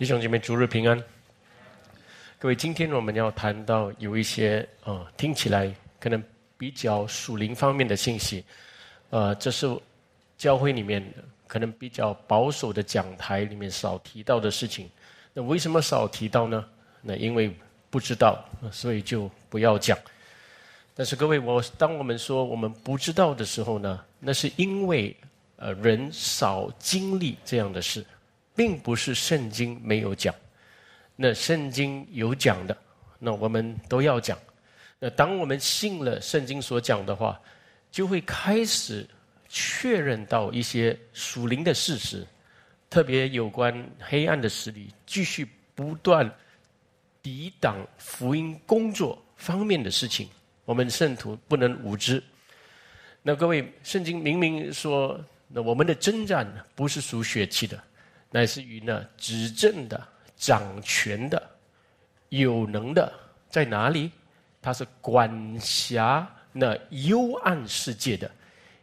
[0.00, 0.98] 弟兄姐妹，主日平安。
[2.38, 6.24] 各位，今天我们要谈到有一些啊，听起来可能
[6.56, 8.42] 比较属灵方面的信息，
[9.10, 9.68] 呃，这是
[10.38, 11.04] 教会里面
[11.46, 14.88] 可能比较保守的讲台里面少提到的事情。
[15.34, 16.64] 那为什么少提到呢？
[17.02, 17.54] 那因为
[17.90, 19.98] 不知道，所以就不要讲。
[20.94, 25.14] 但是各位，我当我们说我们不知道的时候呢，那是因为
[25.56, 28.02] 呃人少经历这样的事。
[28.60, 30.34] 并不是圣经没有讲，
[31.16, 32.76] 那圣经有讲的，
[33.18, 34.38] 那我们都要讲。
[34.98, 37.40] 那当我们信了圣经所讲的话，
[37.90, 39.08] 就会开始
[39.48, 42.22] 确认到一些属灵的事实，
[42.90, 46.30] 特别有关黑暗的势力继续不断
[47.22, 50.28] 抵挡福音工作方面的事情，
[50.66, 52.22] 我们圣徒不能无知。
[53.22, 55.18] 那各位，圣经明明说，
[55.48, 57.82] 那我们的征战不是属血气的。
[58.30, 61.50] 乃是于呢，执政的、掌权的、
[62.28, 63.12] 有能的，
[63.48, 64.10] 在哪里？
[64.62, 68.30] 他是管辖那幽暗世界的，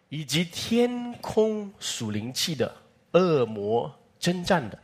[0.09, 2.75] 以及天空属灵气的
[3.11, 4.77] 恶魔征战的。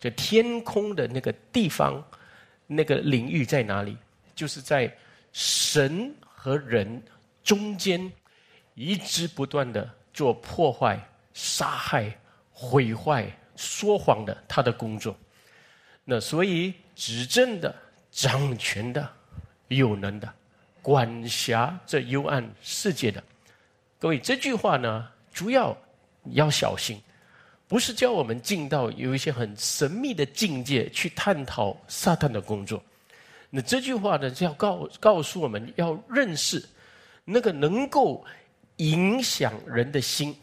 [0.00, 2.04] 这天空的那个地方，
[2.66, 3.96] 那个领域在哪里？
[4.34, 4.92] 就是在
[5.32, 7.02] 神和人
[7.44, 8.12] 中间，
[8.74, 10.98] 一直不断的做破坏、
[11.32, 12.12] 杀害、
[12.50, 13.30] 毁坏。
[13.56, 15.16] 说谎的，他的工作。
[16.04, 17.74] 那所以执政的、
[18.10, 19.08] 掌权的、
[19.68, 20.32] 有能的、
[20.80, 23.22] 管辖这幽暗世界的，
[23.98, 25.76] 各位，这句话呢，主要
[26.32, 27.00] 要小心，
[27.68, 32.82] 不是叫我们进到有一些很神秘的境界去探讨撒旦的工作。
[33.48, 36.62] 那这句话呢，就要告告诉我们要认识
[37.24, 38.24] 那个能够
[38.78, 40.34] 影响人的心。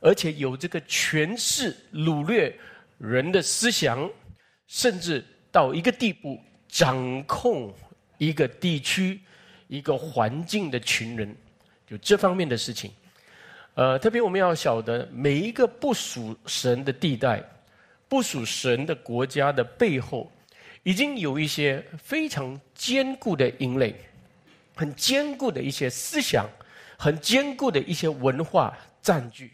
[0.00, 2.54] 而且有这个权势掳掠
[2.98, 4.10] 人的思想，
[4.66, 7.72] 甚至到一个地步掌控
[8.18, 9.20] 一个地区、
[9.68, 11.36] 一个环境的群人，
[11.86, 12.90] 就这方面的事情。
[13.74, 17.42] 呃，特别我们要晓得，每一个不属神的地带、
[18.08, 20.30] 不属神的国家的背后，
[20.82, 23.94] 已经有一些非常坚固的营垒，
[24.74, 26.48] 很坚固的一些思想，
[26.98, 29.50] 很坚固的一些文化占据。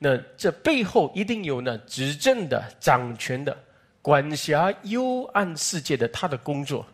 [0.00, 3.56] 那这背后一定有呢执政的、掌权的、
[4.00, 6.86] 管辖幽暗世界的他的工作。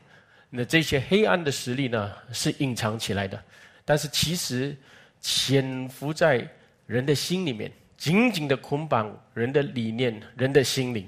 [0.49, 3.39] 那这些黑暗的实力呢是隐藏起来的，
[3.85, 4.75] 但是其实
[5.21, 6.49] 潜伏在
[6.87, 11.07] 人的心里面，紧紧的捆绑人的理念、人的心灵。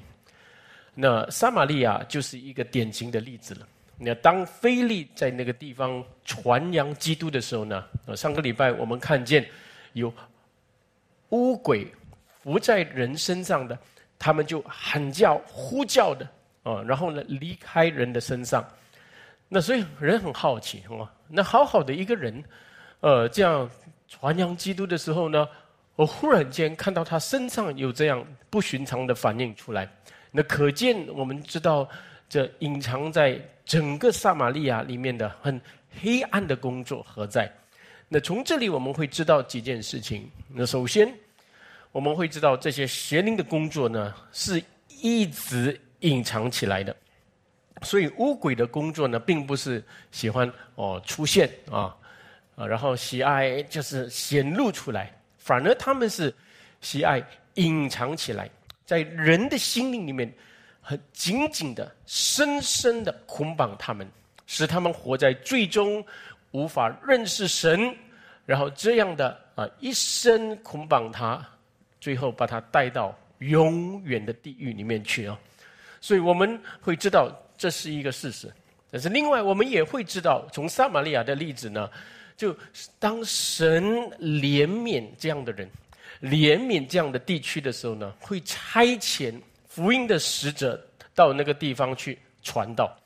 [0.95, 3.67] 那撒玛利亚就是一个典型的例子了。
[3.99, 7.83] 那当菲利在那个地方传扬基督的时候呢，
[8.15, 9.47] 上个礼拜我们看见
[9.95, 10.13] 有。
[11.31, 11.87] 乌鬼
[12.43, 13.79] 伏在人身上的，
[14.19, 16.29] 他们就喊叫、呼叫的
[16.63, 18.65] 啊，然后呢离开人的身上。
[19.49, 22.43] 那所以人很好奇哦，那好好的一个人，
[23.01, 23.69] 呃，这样
[24.09, 25.47] 传扬基督的时候呢，
[25.95, 29.89] 我忽然间看到他身上有这样不寻常的反应出来。
[30.33, 31.89] 那可见我们知道，
[32.29, 35.61] 这隐藏在整个撒玛利亚里面的很
[36.01, 37.51] 黑暗的工作何在？
[38.09, 40.31] 那从这里我们会知道几件事情。
[40.49, 41.12] 那首先，
[41.91, 44.62] 我们会知道这些邪灵的工作呢，是
[45.00, 46.95] 一直隐藏起来的。
[47.83, 51.95] 所以巫鬼的工作呢，并不是喜欢哦出现啊
[52.55, 56.33] 啊，然后喜爱就是显露出来，反而他们是
[56.81, 57.21] 喜爱
[57.55, 58.49] 隐藏起来，
[58.84, 60.33] 在人的心灵里面
[60.81, 64.09] 很紧紧的、深深的捆绑他们，
[64.47, 66.06] 使他们活在最终。
[66.53, 67.95] 无法认识神，
[68.47, 71.47] 然后这样的啊一生捆绑他，
[72.01, 75.39] 最后把他带到永远的地狱里面去啊！
[76.01, 78.51] 所以我们会知道这是一个事实。
[78.91, 81.91] 但是另外，我们也会知道，从撒玛利亚的例子呢，
[82.37, 82.57] 就
[82.99, 83.84] 当神
[84.19, 85.69] 怜悯这样的人，
[86.22, 89.34] 怜悯这样的地区的时候呢，会差遣
[89.69, 90.81] 福音的使者
[91.15, 92.97] 到那个地方去传道。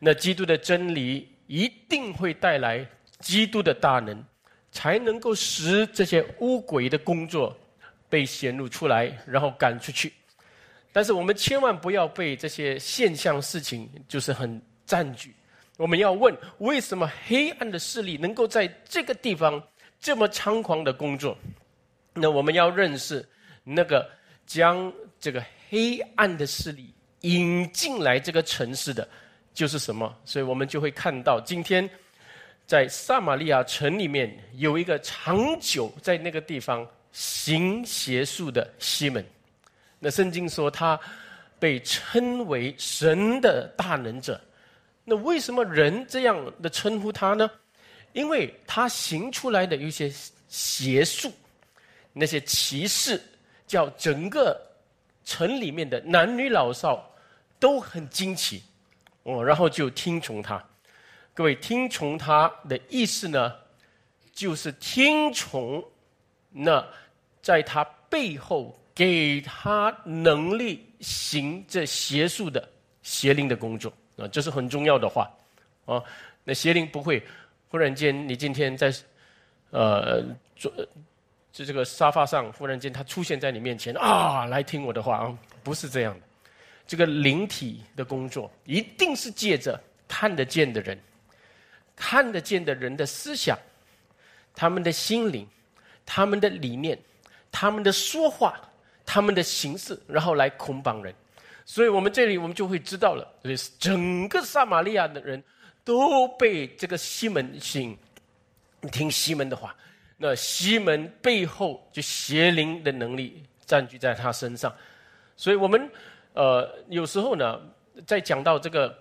[0.00, 1.28] 那基督的真理。
[1.48, 2.86] 一定会带来
[3.18, 4.24] 基督的大能，
[4.70, 7.56] 才能够使这些污鬼的工作
[8.08, 10.12] 被显露出来，然后赶出去。
[10.92, 15.34] 但是我们千万不要被这些现象事情就是很占据。
[15.76, 19.62] 我们要问：为什么黑暗的势力能够在这个地方
[20.00, 21.36] 这么猖狂的工作？
[22.14, 23.26] 那我们要认识
[23.64, 24.08] 那个
[24.46, 29.06] 将这个黑暗的势力引进来这个城市的。
[29.54, 30.14] 就是什么？
[30.24, 31.88] 所以我们就会看到，今天
[32.66, 39.24] 在撒玛利亚城里面有一个长久在那个地方行邪术的西门。
[39.98, 40.98] 那圣经说他
[41.58, 44.40] 被称为神的大能者。
[45.04, 47.50] 那为什么人这样的称呼他呢？
[48.12, 50.12] 因为他行出来的一些
[50.48, 51.32] 邪术，
[52.12, 53.20] 那些骑士，
[53.66, 54.58] 叫整个
[55.24, 57.10] 城里面的男女老少
[57.58, 58.62] 都很惊奇，
[59.22, 60.62] 哦，然后就听从他。
[61.34, 63.54] 各位，听从他的意思呢，
[64.32, 65.84] 就是听从
[66.50, 66.84] 那
[67.42, 72.68] 在他背后给他能力行这邪术的
[73.02, 75.30] 邪灵的工作啊，这是很重要的话
[75.86, 76.02] 啊。
[76.44, 77.22] 那邪灵不会。
[77.70, 78.90] 忽然间，你今天在，
[79.72, 80.22] 呃，
[80.56, 80.72] 坐，
[81.52, 86.26] 就这个沙发上，忽然间他出现在你面前啊，来听我的话啊，不是这样的。
[86.88, 90.98] 这个灵体的工作，一定是借着看得见的人，
[91.94, 93.56] 看得见的人的思想，
[94.56, 95.46] 他们的心灵，
[96.04, 96.98] 他们的理念，
[97.52, 98.58] 他们的说话，
[99.06, 101.14] 他们的形式，然后来捆绑人。
[101.64, 103.32] 所以我们这里，我们就会知道了，
[103.78, 105.40] 整个撒玛利亚的人。
[105.84, 107.96] 都被这个西门吸引，
[108.92, 109.74] 听西门的话，
[110.18, 114.70] 那西门背后就邪灵的能力占据在他身上，
[115.34, 115.90] 所以我们
[116.38, 117.60] 呃有时候呢，
[118.06, 118.96] 在讲到这个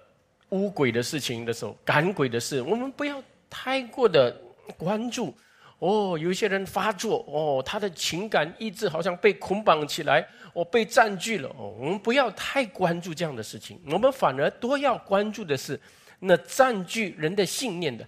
[0.49, 4.35] 巫鬼的事情的时候，赶鬼的事，我们不要太过的
[4.75, 5.35] 关注。
[5.77, 11.47] 哦，有一些人发作，哦，他的情感意志好像被捆绑起来，哦，被占据了。
[11.49, 15.79] 哦，我们不要太关注这样的事情，我们反而多要关注的是。
[16.19, 18.03] 那占据人的信念的，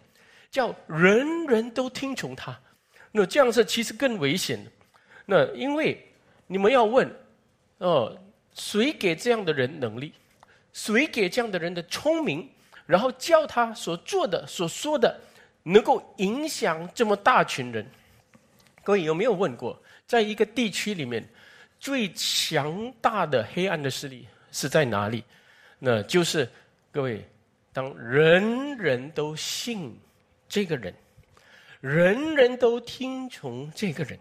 [0.49, 2.59] 叫人人都听从他，
[3.11, 4.71] 那这样是其实更危险的。
[5.27, 6.03] 那因为
[6.47, 7.07] 你们要问，
[7.77, 8.17] 哦，
[8.53, 10.13] 谁给这样的人能力？
[10.73, 12.49] 谁给这样的人的聪明？
[12.85, 15.19] 然后叫他所做的、所说的，
[15.63, 17.85] 能够影响这么大群人？
[18.83, 21.27] 各位有没有问过，在一个地区里面，
[21.79, 25.23] 最强大的黑暗的势力是在哪里？
[25.77, 26.49] 那就是
[26.91, 27.23] 各位。
[27.71, 29.95] 当人人都信
[30.49, 30.93] 这个人，
[31.79, 34.17] 人人都听从这个人，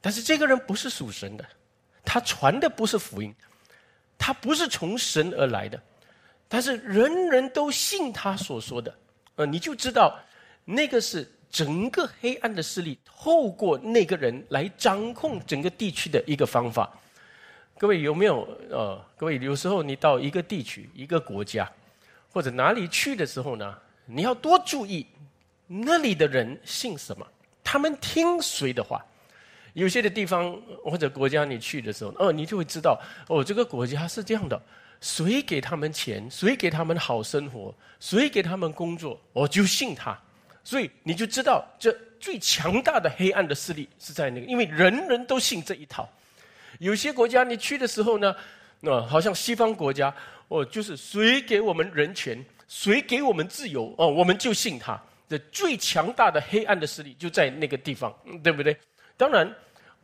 [0.00, 1.44] 但是这个人不是属神的，
[2.06, 3.34] 他传的不是福音，
[4.16, 5.78] 他不是从神而来的，
[6.48, 8.94] 但是人人都信他所说的，
[9.34, 10.18] 呃，你就知道
[10.64, 16.90] 那个是整个黑暗的势力透过那个人来掌控整个地区的一个方法。
[17.76, 18.48] 各位有没有？
[18.70, 21.70] 呃，各位有时候你到一个地区、一个国家。
[22.32, 23.74] 或者哪里去的时候呢？
[24.04, 25.06] 你要多注意
[25.66, 27.26] 那里的人信什么，
[27.64, 29.02] 他们听谁的话。
[29.76, 34.58] 有些的地方或者国家你去的时候，哦，你就会知道哦，这个国家是这样的，
[35.02, 40.18] 谁给他们钱，谁给他们好生活，谁给他们工作，我就信他。
[40.64, 46.08] 所以你就知道，这最强大的黑暗的势力是在那个，因为人人都信这一套。
[46.78, 48.34] 有些国家你去的时候呢，
[48.80, 50.12] 那好像西方国家。
[50.48, 52.38] 哦，就是谁给我们人权，
[52.68, 54.96] 谁给我们自由，哦，我们就信他。
[55.28, 58.14] 这最强大的黑暗的势力就在那个地方，
[58.44, 58.76] 对不对？
[59.16, 59.52] 当然，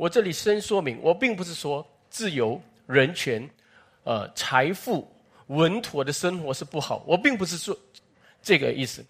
[0.03, 3.49] 我这里先说明，我并不是说自由、人权、
[4.03, 5.09] 呃，财富、
[5.47, 7.77] 稳妥的生活是不好，我并不是说
[8.43, 9.05] 这个意思。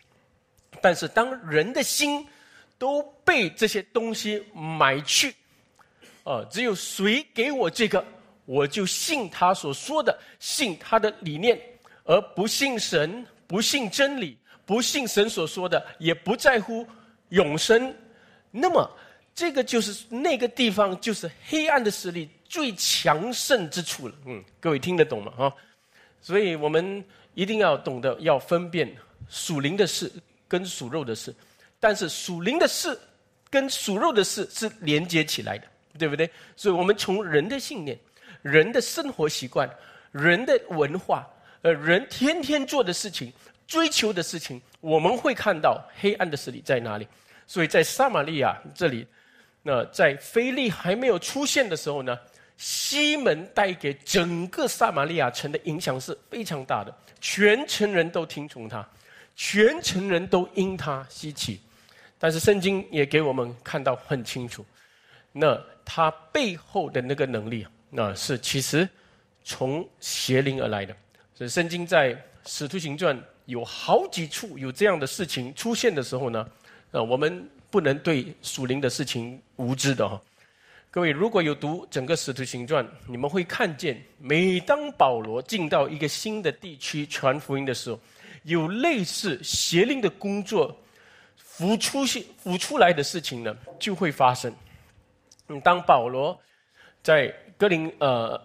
[0.83, 2.27] 但是，当人的心
[2.77, 5.35] 都被这些东西买去，
[6.25, 8.05] 呃，只有谁给我这个？
[8.45, 11.59] 我就信他所说的，信他的理念，
[12.05, 16.87] 而不信神，不信真理，不信神所说的，也不在乎
[17.31, 17.95] 永生。
[18.51, 18.91] 那么，
[19.35, 24.15] 这个就是那个地方，就是黑暗的势力最强盛之处了。
[24.27, 25.33] 嗯，各位听得懂吗？
[25.37, 25.55] 哈，
[26.21, 28.95] 所以我们一定要懂得要分辨
[29.29, 30.11] 属灵的事
[30.47, 31.35] 跟属肉的事，
[31.81, 32.99] 但是属灵的事
[33.51, 35.67] 跟属肉的事是连接起来的，
[35.99, 36.31] 对不对？
[36.57, 37.99] 所以我们从人的信念。
[38.43, 39.71] 人的生活习惯、
[40.11, 41.25] 人的文化，
[41.61, 43.33] 呃，人天天做的事情、
[43.69, 47.07] 追求的事情，我们会看到黑暗的势力在哪里。
[47.47, 49.07] 所以在撒玛利亚这里，
[49.63, 52.19] 那在菲利还没有出现的时候呢，
[52.57, 58.87] 西门带给整个撒玛利亚城的影响是非常大的，全城人都听从他，
[59.37, 61.61] 全城人都因他稀奇。
[62.19, 64.65] 但是圣经也给我们看到很清楚，
[65.33, 67.67] 那他背后的那个能力。
[67.95, 68.89] 那是其实
[69.45, 70.97] 从邪灵而来的，
[71.35, 72.17] 所以圣经在
[72.47, 76.49] 使徒行传有好几处有这样的事情出现的时候呢，
[76.93, 80.21] 呃，我们不能对属灵的事情无知的哈。
[80.91, 87.99] 各位如果有读整个使徒行传，你们会看见，每当保罗进到一个新的地区传福音的时候，
[88.43, 90.77] 有类似邪灵的工作
[91.35, 94.55] 浮出现浮出来的事情呢，就会发生。
[95.49, 96.39] 嗯当保罗
[97.03, 98.39] 在哥林呃，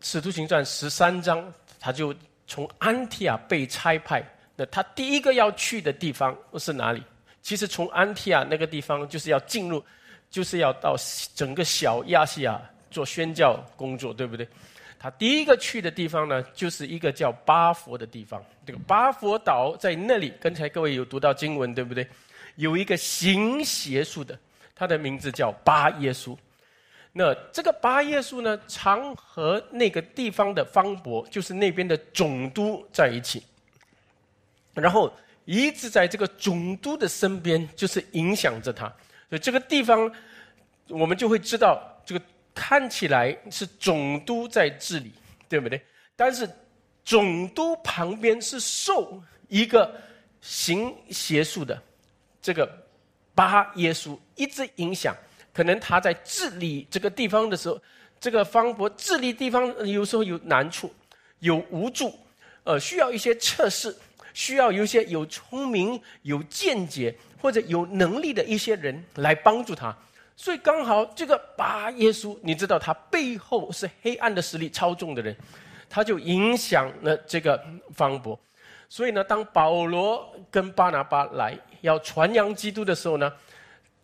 [0.00, 2.12] 使徒行传十三章，他就
[2.48, 4.20] 从安提亚被差派。
[4.56, 7.00] 那他第一个要去的地方是哪里？
[7.42, 9.82] 其实从安提亚那个地方就是要进入，
[10.30, 10.96] 就是要到
[11.34, 14.46] 整个小亚细亚做宣教工作，对不对？
[14.98, 18.44] 他第一个去的地方呢，就是一个叫巴佛的地方。
[18.66, 22.06] 这个巴佛岛在那里，刚才各位有读到经文，对不对？
[22.56, 24.36] 有一个行邪术的，
[24.74, 26.36] 他的名字叫巴耶稣。
[27.12, 33.42] 那这个巴耶稣呢，常和那个地方的方伯，就是那边的总督在一起，
[34.74, 35.12] 然后
[35.56, 38.86] 一直在这个总督的身边，就是影响着他。
[39.28, 40.10] 所以这个地方，
[40.88, 42.22] 我们就会知道这个。
[42.60, 45.12] 看起来是总督在治理，
[45.48, 45.80] 对不对？
[46.16, 46.50] 但是
[47.04, 49.94] 总督旁边是受一个
[50.40, 51.80] 行邪术的
[52.42, 52.68] 这个
[53.32, 55.14] 巴耶稣一直影响，
[55.52, 57.80] 可能他在治理这个地方的时候，
[58.18, 60.92] 这个方伯治理地方有时候有难处，
[61.38, 62.12] 有无助，
[62.64, 63.94] 呃，需要一些测试，
[64.34, 69.96] 需要有一些有聪明、有见解或者有能力的一些人来帮助他。
[70.36, 75.36] 所以刚好这个巴耶稣，你知道他背后是黑暗的势力操纵的人，
[75.90, 77.60] 他就影响了这个
[77.94, 78.38] 方伯。
[78.88, 83.32] 所以呢，当保罗跟巴拿巴来要传扬基督的时候呢，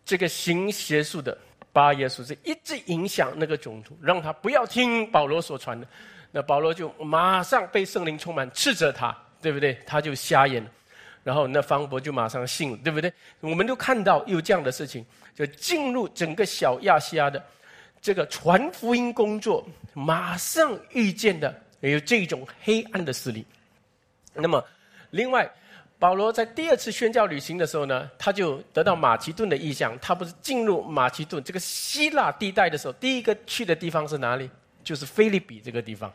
[0.05, 1.39] 这个行邪术的
[1.73, 5.87] 巴耶稣是一直影响那个总督，让他不要听保罗所传的。
[6.33, 9.79] 那保罗就马上被圣灵充满，斥责他，对不对？
[9.87, 10.67] 他就瞎眼，
[11.23, 13.13] 然后那方伯就马上信了，对不对？
[13.41, 15.05] 我们都看到有这样的事情。
[15.35, 17.45] 就进入整个小亚细亚的
[18.01, 23.45] 这个传福音工作，马上遇见的有这种黑暗的势力。
[24.33, 24.65] 那么，
[25.11, 25.51] 另外，
[25.99, 29.99] 保罗在第二次宣教旅行的时候呢，他就得到马其顿的意向。
[29.99, 34.49] 他不是进入马其顿这个希腊地带的时候，第一个去的地方是哪里？
[34.85, 36.13] 就是菲利比这个地方。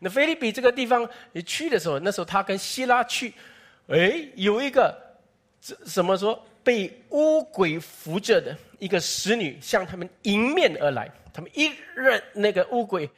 [0.00, 3.32] 那菲利比这个地方你去的时候，那时候他跟希拉去，
[3.86, 4.92] 哎，有一个
[5.60, 6.44] 这什么说？
[6.62, 13.08] 被乌鬼扶着的一个使女向他们迎面而来，他们一认那个乌鬼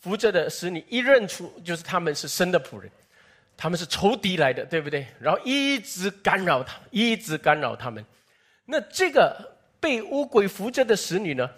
[0.00, 2.90] 扶着的使女，一认出就是他们是生的仆人，
[3.56, 5.06] 他们是仇敌来的，对不对？
[5.18, 8.04] 然后一直干扰他，一直干扰他们。
[8.66, 9.34] 那这个
[9.80, 11.48] 被乌鬼扶着的使女呢？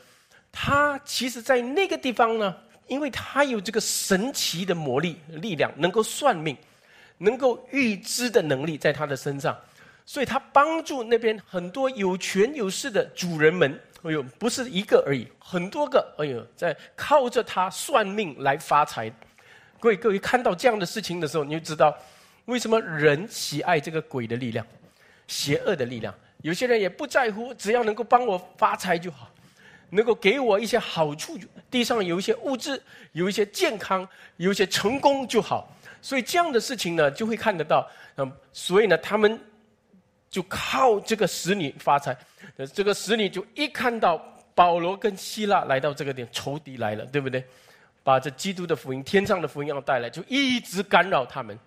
[0.53, 2.57] 她其实，在那个地方呢，
[2.93, 6.55] 因为他有这个神奇的魔力力量，能够算命，
[7.17, 9.59] 能够预知的能力，在他的身上。
[10.05, 19.11] 所以他帮助那边很多有权有势的主人们，哎呦，不是一个而已，很多个，哎呦，在靠着他算命来发财。
[19.81, 21.97] 各位各位看到这样的事情的时候，你就知道
[22.45, 24.67] 为什么人喜爱这个鬼的力量、
[25.27, 26.15] 邪恶的力量。
[26.43, 29.32] 有些人也不在乎，只要能够帮我发财就好，
[29.93, 31.39] 能够给我一些好处，
[31.71, 32.83] 地上有一些物质，
[33.13, 34.09] 有一些健康，
[34.39, 35.73] 有一些成功就好。
[36.01, 37.89] 所以这样的事情呢，就会看得到。
[38.17, 39.39] 嗯，所以呢，他们。
[40.33, 42.17] 就靠这个使女发财，
[42.73, 44.17] 这个使女就一看到
[44.55, 47.45] 保罗跟希腊来到这个点，仇敌来了，对不对？
[48.03, 51.59] 把这基督的福音、天上的福音要带来，就一直干扰他们。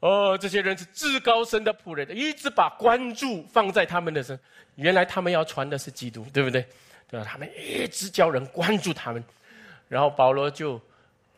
[0.00, 4.38] 哦，这些人是至高神的仆人，一直把关注放在他们的身。
[4.74, 6.66] 原来他们要传的是基督，对不对？
[7.08, 7.26] 对吧？
[7.28, 9.22] 他们一直叫人关注他们，
[9.88, 10.80] 然后保罗就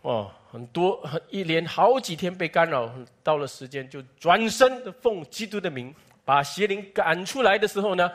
[0.03, 2.91] 哦，很多一连好几天被干扰，
[3.23, 5.95] 到了时间就转身的奉基督的名。
[6.25, 8.13] 把邪灵赶出来的时候呢，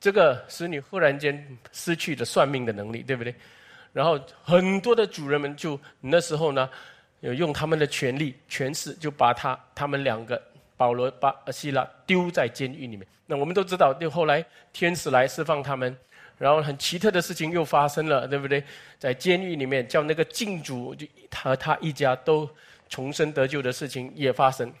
[0.00, 3.34] 这个使女忽然间失去了算命的能力，对不对？
[3.92, 6.70] 然后很多的主人们就那时候呢，
[7.20, 10.40] 用他们的权力、权势，就把他他们两个
[10.78, 13.06] 保罗、巴希拉丢在监狱里面。
[13.26, 15.94] 那我们都知道，就后来天使来释放他们，
[16.40, 18.64] 然后很奇特的事情又发生了，对不对？
[18.98, 22.48] 在监狱里面，叫那个禁主就和他一家都
[22.88, 24.72] 重生得救的事情也发生。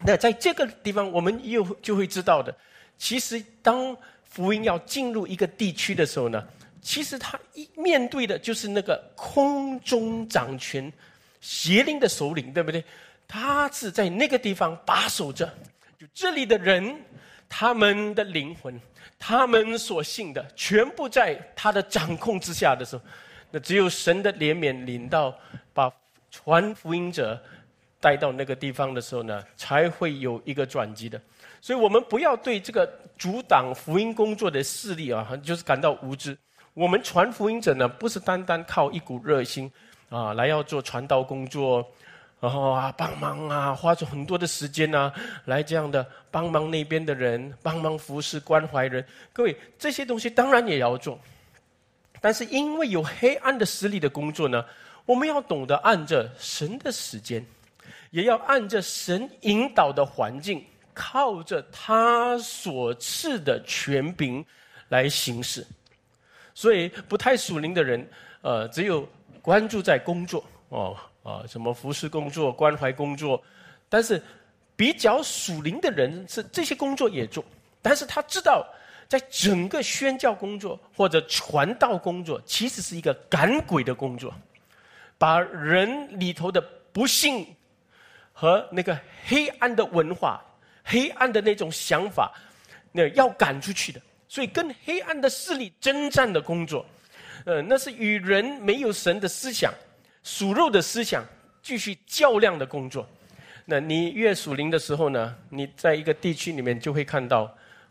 [0.00, 2.54] 那在这个地方，我们又就会知道的，
[2.98, 6.46] 其实当福音要进入一个地区的时候呢，
[6.82, 10.92] 其实他一面对的就是那个空中掌权
[11.40, 12.84] 邪灵的首领，对不对？
[13.26, 15.46] 他是在那个地方把守着，
[15.98, 16.94] 就这里的人，
[17.48, 18.78] 他们的灵魂，
[19.24, 23.02] 他们所信的，全部在他的掌控之下的时候，
[23.52, 25.32] 那只有神的怜悯领到，
[25.72, 25.88] 把
[26.32, 27.40] 传福音者。
[28.02, 31.16] 带到那个地方的时候呢，才会有一个转机的。
[31.60, 32.84] 所以，我们不要对这个
[33.16, 36.36] 阻挡福音工作的势力啊，就是感到无知。
[36.74, 39.70] 我们传福音者呢，不是单单靠一股热心
[40.10, 41.88] 啊，来要做传道工作，
[42.42, 49.06] 然后啊帮忙啊，花出很多的时间啊，来这样的帮忙那边的人，帮忙服侍关怀人。
[49.32, 51.16] 各位，这些东西当然也要做，
[52.20, 54.64] 但是因为有黑暗的势力的工作呢。
[55.04, 57.44] 我们要懂得按着神的时间，
[58.10, 64.44] 也要按着神引导的环境，靠着他所赐的权柄
[64.88, 65.64] 来行事。
[66.54, 68.08] 所以，不太属灵的人，
[68.42, 69.08] 呃，只有
[69.40, 73.42] 关注在工作哦啊，什么服侍工作、关怀工作，
[73.88, 74.22] 但是
[74.74, 77.44] 比较属灵的人是这些工作也做，
[77.80, 78.66] 但是他知道，
[79.08, 84.34] 在整个宣教工作或者传道工作，其实是一个赶鬼的工作，
[85.18, 86.60] 把人里头的
[86.92, 87.46] 不幸
[88.32, 90.42] 和那个黑暗的文化、
[90.82, 92.32] 黑暗的那种想法，
[92.90, 94.00] 那要赶出去的。
[94.26, 96.86] 所以，跟黑暗的势力征战的工作，
[97.44, 99.70] 呃，那是与人没有神的思想、
[100.22, 101.24] 属肉的思想
[101.62, 103.06] 继续较量的工作。
[103.64, 107.42] 那你越属灵的时候呢，你在一个地区里面就会看到，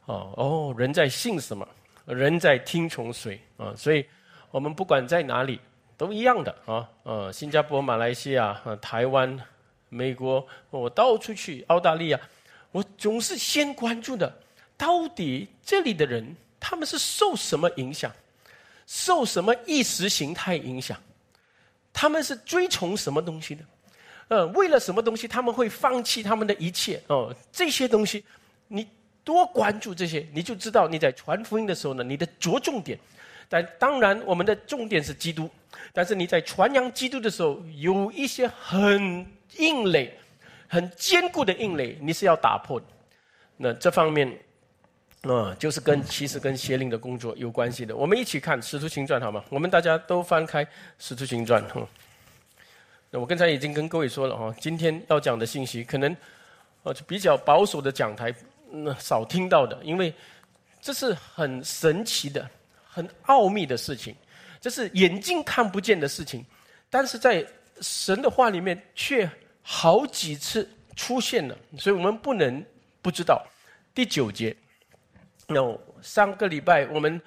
[0.06, 1.68] 哦哦，人在信什么，
[2.06, 3.74] 人在听从谁啊？
[3.76, 4.06] 所以，
[4.52, 5.60] 我们不管在哪里
[5.98, 6.88] 都一样的啊。
[7.04, 9.40] 呃，新加坡、马来西亚、台湾、
[9.88, 12.20] 美国，我到处去，澳大利亚，
[12.72, 14.34] 我总是先关注的。
[14.78, 18.12] 到底这里的人他们是受什么影响？
[18.88, 21.00] 受什么意识形态影响？
[21.94, 23.64] 他们是追从什么东西的？
[24.30, 27.02] 呃，为了什么东西他们会放弃他们的一切？
[27.08, 28.24] 哦，这些东西
[28.68, 28.88] 你
[29.24, 32.98] 多关注这些，你就知道你在传福音的时候呢，你的着重点。
[33.50, 35.50] 但当然，我们的重点是基督。
[35.94, 39.26] 但是你在传扬基督的时候，有一些很
[39.58, 40.18] 硬垒、
[40.68, 42.86] 很坚固的硬垒，你是要打破的。
[43.58, 44.38] 那这方面。
[45.22, 47.96] 啊，就是跟其实跟邪灵的工作有关系的。
[47.96, 49.44] 我们一起看《使徒行传》好吗？
[49.50, 50.66] 我们大家都翻开
[50.98, 51.64] 《使徒行传》。
[51.68, 51.88] 哈
[53.12, 56.18] 那我刚才已经跟各位说了哈，今天要讲的信息可能，
[56.82, 58.34] 呃，比较保守的讲台
[58.72, 60.12] 那少听到的，因为
[60.82, 62.50] 这是很神奇的、
[62.84, 64.16] 很奥秘的事情，
[64.60, 66.44] 这是眼睛看不见的事情，
[66.90, 67.46] 但是在
[67.82, 69.30] 神的话里面却
[69.62, 72.66] 好几次出现了，所以我们不能
[73.04, 73.46] 不知道。
[73.94, 74.56] 第九节。
[75.52, 77.22] 那上个礼拜我们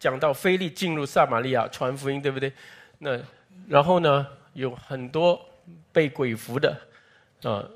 [0.00, 2.52] 讲到菲利进入撒玛利亚传福音，对不对？
[2.98, 3.18] 那
[3.68, 5.40] 然后呢，有很多
[5.92, 6.76] 被鬼附的
[7.42, 7.68] 呃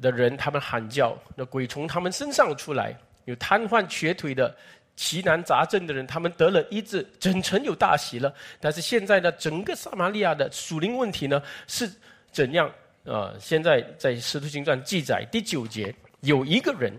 [0.00, 2.92] 的人，他们喊叫，那鬼从他们身上出来；
[3.24, 4.54] 有瘫痪瘸腿的、
[4.96, 8.32] 奇难杂症的人，他们得了医治，整城有大喜了。
[8.60, 11.90] 但是现在呢，整个撒玛利亚的属灵问题呢是
[12.30, 12.70] 怎样
[13.04, 13.32] 啊？
[13.40, 16.92] 现在在《使徒行传》记载第九节，有一个人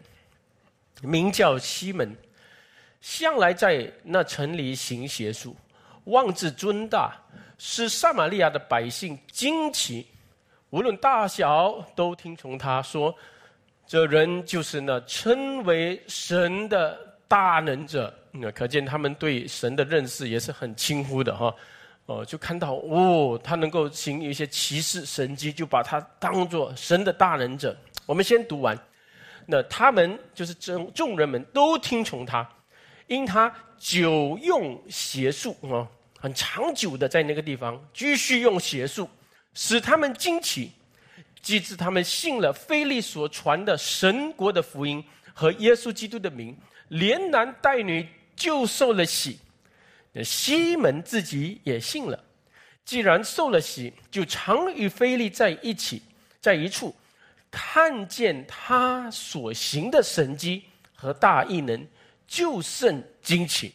[1.04, 2.16] 名叫西门。
[3.02, 5.56] 向来在那城里行邪术，
[6.06, 7.16] 妄自尊大，
[7.58, 10.06] 使撒玛利亚的百姓惊奇。
[10.70, 13.14] 无论大小，都听从他说
[13.88, 21.52] ：“这人就是那称为神的大能者。”那可见他们对神的认识也是很轻忽的哈。
[22.06, 27.76] 哦，就看到哦，他能够行一些奇事神迹，就把他当作神的大能者。
[28.06, 28.78] 我们先读完，
[29.48, 32.48] 那他们就是众众人们都听从他。
[33.10, 35.86] 因他久用邪术啊，
[36.20, 39.10] 很长久的在那个地方继续用邪术，
[39.56, 40.72] 使他们惊奇，
[41.42, 46.56] 即至他们信了菲利所传的神国的福音和耶稣基督的名，
[46.90, 49.40] 连男带女就受了洗。
[50.24, 52.24] 西门自己也信了，
[52.86, 56.04] 既然受了洗，就常与菲利在一起，
[56.40, 56.96] 在一处，
[57.50, 61.88] 看见他所行的神迹和大异能。
[62.30, 63.74] 就甚惊奇，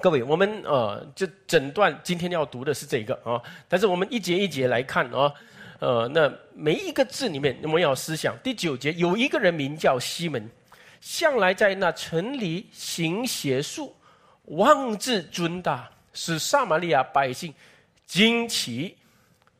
[0.00, 5.34] 各位，我们呃，这整段今天要读的是这个啊，但是我们一节一节来看啊，
[5.80, 8.38] 呃，那每一个字里面我们要思想。
[8.44, 10.48] 第九节有一个人名叫西门，
[11.00, 13.92] 向来在那城里行邪术，
[14.44, 17.52] 妄自尊大，使撒玛利亚百姓
[18.06, 18.96] 惊奇，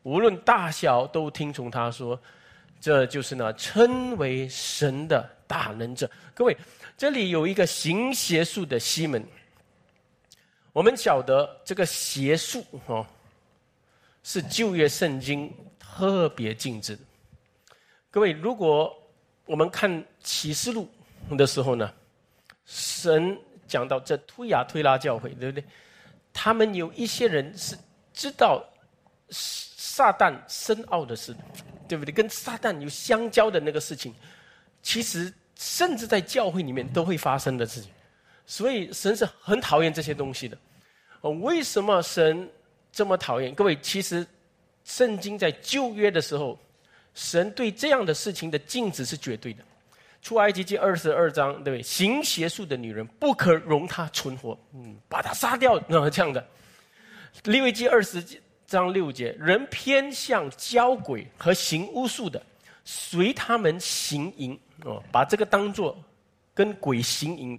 [0.04, 2.16] 无论大小都听从他说，
[2.80, 6.08] 这就是那称为神的大能者。
[6.32, 6.56] 各位。
[7.00, 9.26] 这里有一个行邪术的西门，
[10.70, 13.06] 我们晓得这个邪术哦，
[14.22, 16.98] 是旧约圣经特别禁止。
[18.10, 18.94] 各位，如果
[19.46, 20.86] 我们看启示录
[21.38, 21.90] 的时候呢，
[22.66, 23.34] 神
[23.66, 25.64] 讲到这推亚推拉教会，对不对？
[26.34, 27.74] 他们有一些人是
[28.12, 28.62] 知道
[29.30, 31.34] 撒旦深奥的事，
[31.88, 32.12] 对不对？
[32.12, 34.14] 跟撒旦有相交的那个事情，
[34.82, 35.32] 其实。
[35.60, 37.90] 甚至在教会里面都会发生的事情，
[38.46, 40.56] 所以神是很讨厌这些东西的。
[41.20, 42.48] 哦，为什么神
[42.90, 43.54] 这么讨厌？
[43.54, 44.26] 各位，其实
[44.84, 46.58] 圣经在旧约的时候，
[47.14, 49.62] 神对这样的事情的禁止是绝对的。
[50.22, 51.82] 出埃及记二十二章，对不对？
[51.82, 56.42] 行邪术的女人不可容她存活，嗯，把她杀掉，那这样的。
[57.44, 58.24] 利未记二十
[58.66, 62.42] 章六节，人偏向交鬼和行巫术的，
[62.92, 65.96] 随他们行淫哦，把这个当做
[66.52, 67.56] 跟鬼行淫。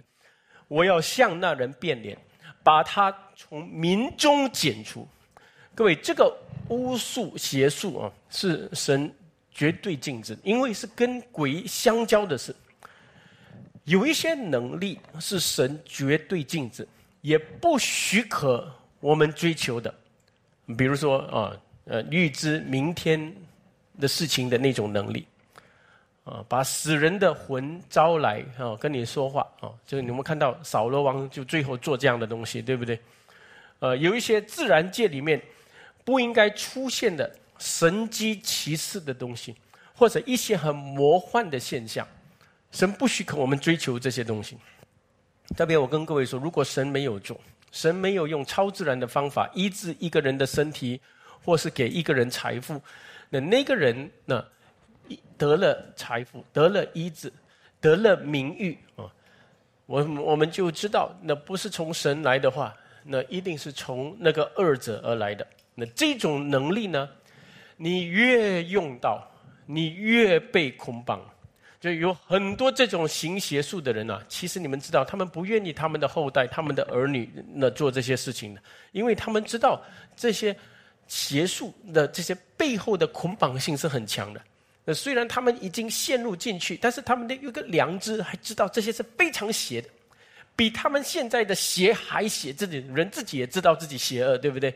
[0.68, 2.18] 我要向那人变脸，
[2.62, 5.08] 把他从民中剪除。
[5.74, 6.36] 各位，这个
[6.68, 9.10] 巫术邪术啊，是神
[9.50, 12.54] 绝对禁止，因为是跟鬼相交的事。
[13.84, 16.86] 有一些能力是神绝对禁止，
[17.22, 19.92] 也不许可我们追求的。
[20.76, 23.34] 比如说啊，呃，预知明天
[24.02, 25.24] 的事情的那种能力，
[26.24, 33.00] 啊，把死人的魂招来啊，跟你说话啊，就是你们看到扫罗王就最后做这样的东西，对不对？
[33.78, 35.40] 呃，有一些自然界里面
[36.04, 39.54] 不应该出现的神机骑士的东西，
[39.94, 42.06] 或者一些很魔幻的现象，
[42.72, 44.58] 神不许可我们追求这些东西。
[45.56, 47.40] 特别我跟各位说，如果神没有做。
[47.72, 51.00] 神没有用超自然的方法医治一个人的身体，
[51.42, 52.78] 或是给一个人财富，
[53.32, 54.44] 那那个人呢，
[55.38, 57.32] 得了财富，得了医治，
[57.80, 59.08] 得了名誉啊，
[59.86, 65.46] 我我们就知道，那不是从神来的话，那一定是从那个二者而来的。
[65.74, 67.08] 那这种能力呢，
[67.78, 69.26] 你越用到，
[69.64, 71.18] 你越被捆绑。
[71.80, 78.60] 就有很多这种行邪术的人啊，其实你们知道，他们不愿意他们的后代、他们的儿女那做这些事情的，
[78.92, 79.82] 因为他们知道
[80.14, 80.54] 这些
[81.08, 84.40] 邪术的这些背后的捆绑性是很强的。
[84.84, 89.88] 那虽然他们已经陷入进去，但是他们的有个良知，还知道这些是非常邪的，
[90.56, 92.52] 比他们现在的邪还邪。
[92.52, 94.74] 自己人自己也知道自己邪恶，对不对？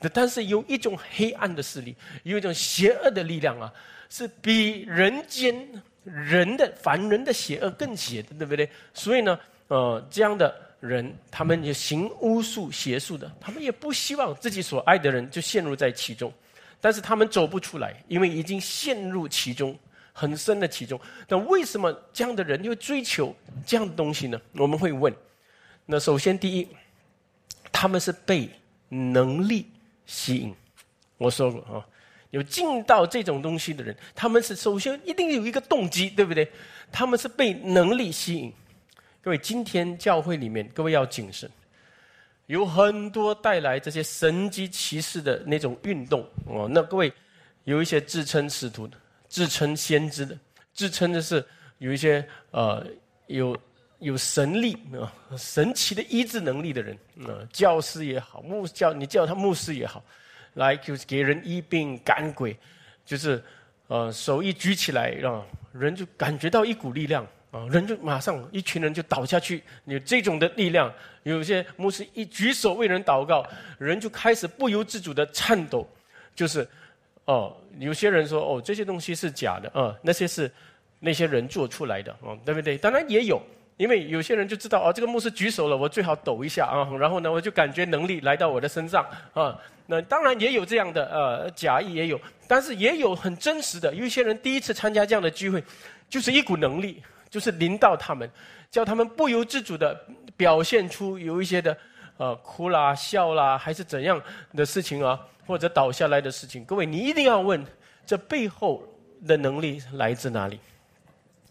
[0.00, 3.72] 那但是有一种黑暗的势力，有一种邪恶的力量啊，
[4.08, 5.68] 是比人间。
[6.04, 8.66] 人的凡人的邪恶更邪的，对不对？
[8.94, 16.32] 所以呢，呃，这样的人，他们也行巫术邪术的，他们也不希望自己所爱的人就陷入在其中，
[16.80, 19.76] 但是他们走不出来，因为已经陷入其中
[20.12, 21.00] 很深的其中。
[21.28, 23.34] 那为什么这样的人又追求
[23.66, 24.40] 这样的东西呢？
[24.52, 25.14] 我们会问。
[25.86, 26.68] 那首先第一，
[27.72, 28.48] 他们是被
[28.88, 29.66] 能力
[30.06, 30.54] 吸引。
[31.16, 31.86] 我说过啊。
[32.30, 36.46] 有进到这种东西的人，他们是首先一定有一个动机，对不对？
[36.92, 38.52] 他们是被能力吸引。
[39.28, 41.50] 各位，今天教会里面，各位要谨慎，
[42.46, 46.66] 有很多带来这些神机骑士的那种运动哦。
[46.72, 47.12] 那各位
[47.64, 48.96] 有一些自称使徒的、
[49.28, 50.34] 自称先知的、
[50.72, 51.44] 自称的是
[51.76, 52.82] 有一些呃
[53.26, 53.54] 有
[53.98, 60.02] 有神力啊、神奇的医治能力的人啊，教师也好，牧教你叫他牧师也好。
[60.54, 62.56] 来就是给人医病赶鬼，
[63.04, 63.44] 就是
[63.88, 69.62] 呃手一举起来，让人就感觉到一股力量啊，人就马上一群人就倒下去。
[69.86, 73.46] 有这种的力量，有些牧师一举手为人祷告，
[73.78, 75.88] 人就开始不由自主的颤抖。
[76.34, 76.66] 就是
[77.24, 80.50] 哦，有些人说哦这些东西是假的啊，那些是
[81.00, 82.76] 那些人做出来的啊，对不对？
[82.78, 83.40] 当然也有。
[83.78, 89.56] 因为有些人就知道哦，这个牧师举手了，我最好抖一下啊，然后呢，我就感觉能力来到我的身上啊。
[89.86, 93.94] 那当然也有这样的呃假意也有，但是也有很真实的。
[93.94, 95.62] 有一些人第一次参加这样的聚会，
[96.10, 97.00] 就是一股能力，
[97.30, 98.30] 就是临到他们，
[98.70, 99.98] 叫他们不由自主的
[100.36, 101.76] 表现出有一些的
[102.16, 104.20] 呃哭啦、笑啦，还是怎样
[104.54, 106.64] 的事情啊，或者倒下来的事情。
[106.64, 107.64] 各位，你一定要问，
[108.06, 108.82] 这背后
[109.26, 110.58] 的能力来自哪里？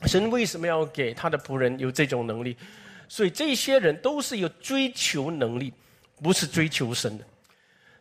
[0.04, 2.56] 神为什么要给他的仆人有这种能力？
[3.10, 5.74] 所以这些人都是有追求能力，
[6.22, 7.26] 不是追求神的。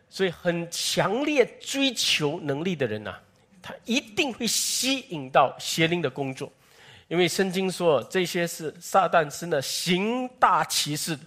[0.09, 3.15] 所以很强烈追求能力的人呐，
[3.61, 6.51] 他一定会吸引到邪灵的工作，
[7.07, 11.17] 因为圣经说这些是撒旦是那行大骑士，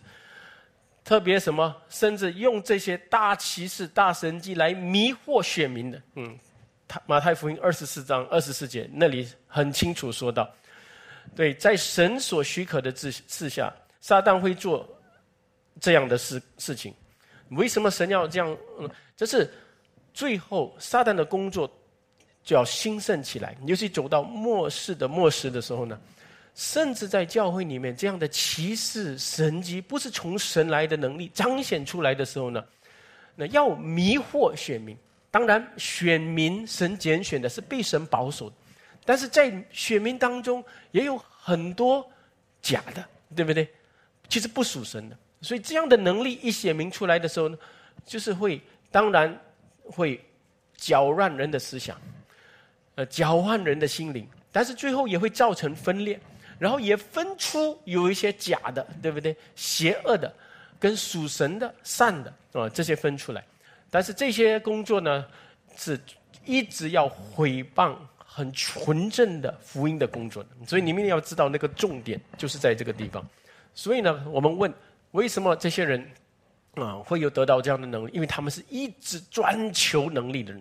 [1.03, 6.03] 特别什么，甚至用这些大骑士、大神迹来迷惑选民的。
[6.17, 6.39] 嗯，
[6.87, 10.49] 他马太福音二十四章二十四节那里很清楚说到。
[11.35, 14.89] 对，在神所许可的事事下，撒旦会做
[15.81, 16.95] 这样的事事情。
[17.51, 18.59] 为什么神要这样？
[19.17, 19.49] 这是
[20.13, 21.71] 最后撒旦的工作
[22.43, 23.57] 就要兴盛起来。
[23.67, 25.99] 尤其走到末世的末世的时候呢，
[26.55, 32.65] 甚至在教会里面这样的奇事神迹，不是从神来的能力彰显出来的时候呢，
[33.37, 34.97] 那要迷惑选民。
[35.31, 38.53] 当然，选民神拣选的是被神保守。
[39.05, 42.05] 但是在选民当中也有很多
[42.61, 43.69] 假的，对不对？
[44.29, 47.57] 其实不属神的，所以这样的能力一显明出来的时候呢，
[48.05, 49.37] 就是会当然
[49.85, 50.23] 会
[50.77, 52.01] 搅乱人的思想，
[53.01, 56.21] 呃，搅换人的心灵，但是最后也会造成分裂，
[56.59, 59.35] 然后也分出有一些假的，对不对？
[59.57, 60.31] 邪恶的
[60.79, 63.43] 跟属神的善的啊，这些分出来。
[63.91, 65.25] 但是这些工作呢，
[65.79, 65.99] 是
[66.45, 70.45] 一直要毁谤很纯正的福音的工作。
[70.67, 73.27] 所以你们要知道那个重点就是在这个地方。
[73.75, 74.71] 所以呢，我们问
[75.13, 76.07] 为什么这些人
[76.75, 78.11] 啊会有得到这样的能力？
[78.13, 80.61] 因为他们是一直专求能力的人。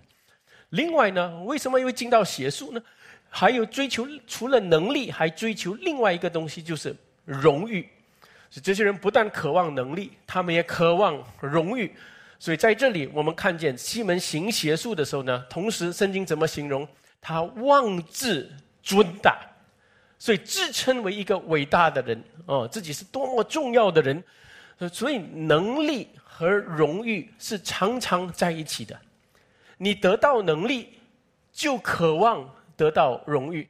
[0.70, 2.82] 另外呢，为什么会进到邪术呢？
[3.28, 7.88] 还有追求除了能力，还追求另外一个东西，就是荣誉。
[8.62, 11.94] 这些人不但渴望能力，他们也渴望荣誉。
[12.40, 16.86] 所以在这里，我们看见西门行邪术的时候呢，同时圣经怎么形容
[17.20, 18.50] 他妄自
[18.82, 19.38] 尊大，
[20.18, 24.22] 所以自称为一个伟大的人哦，自己是多么重要的人。
[24.90, 28.98] 所以能力和荣誉是常常在一起的。
[29.82, 30.90] 你得到能力，
[31.50, 33.66] 就渴望得到荣誉，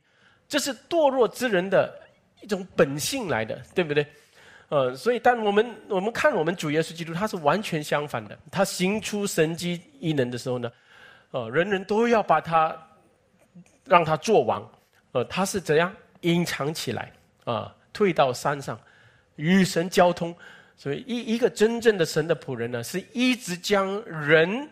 [0.49, 1.89] 这是堕落之人的
[2.41, 4.05] 一种本性来的，对不对？
[4.71, 8.37] 呃，所以，但我们我们看我们主耶稣基督，他是完全相反的。
[8.51, 10.73] 他行出神迹异能的时候呢，
[11.31, 12.77] 呃，人人都要把他
[13.85, 14.69] 让他做王。
[15.13, 17.13] 呃，他是怎样隐藏起来
[17.45, 17.73] 啊？
[17.93, 18.77] 退到山上
[19.37, 20.35] 与神交通。
[20.77, 24.69] 所以，一一个真正的神的仆人呢，是一直将人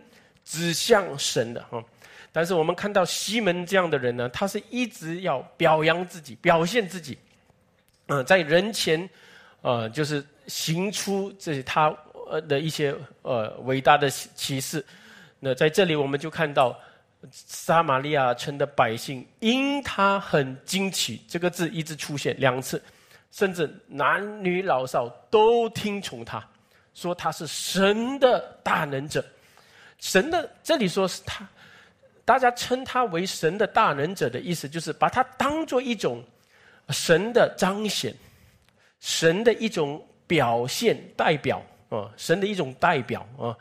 [0.49, 1.85] 指向神的哈。
[2.33, 7.19] 但是，我们看到西门这样的人呢，他是一直要表扬自己、表现自己，
[8.07, 9.09] 嗯，在人前。
[9.61, 11.93] 呃，就是行出这些他
[12.31, 14.83] 呃的一些呃伟大的启示。
[15.41, 16.79] 那在这里，我们就看到
[17.33, 22.81] 撒玛利亚城的百姓因他很惊奇，这个字一直出现两次，
[23.33, 26.43] 甚至男女老少都听从他，
[26.95, 29.23] 说他是神的大能者。
[29.99, 31.47] 神的这里说是他，
[32.25, 36.23] 大家称他为神的大能者的意思，就是把他当做一种
[36.91, 38.15] 神的彰显。
[39.01, 43.57] 神的一种表现代表啊，神的一种代表啊，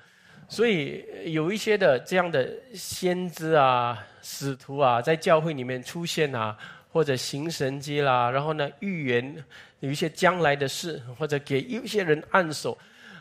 [0.49, 6.57] 所以有一些的这样的先知啊、使徒啊，在教会里面出现啊，
[6.91, 9.45] 或者行神迹啦，然后呢预言
[9.79, 12.75] 有一些将来的事，或者给一些人按手，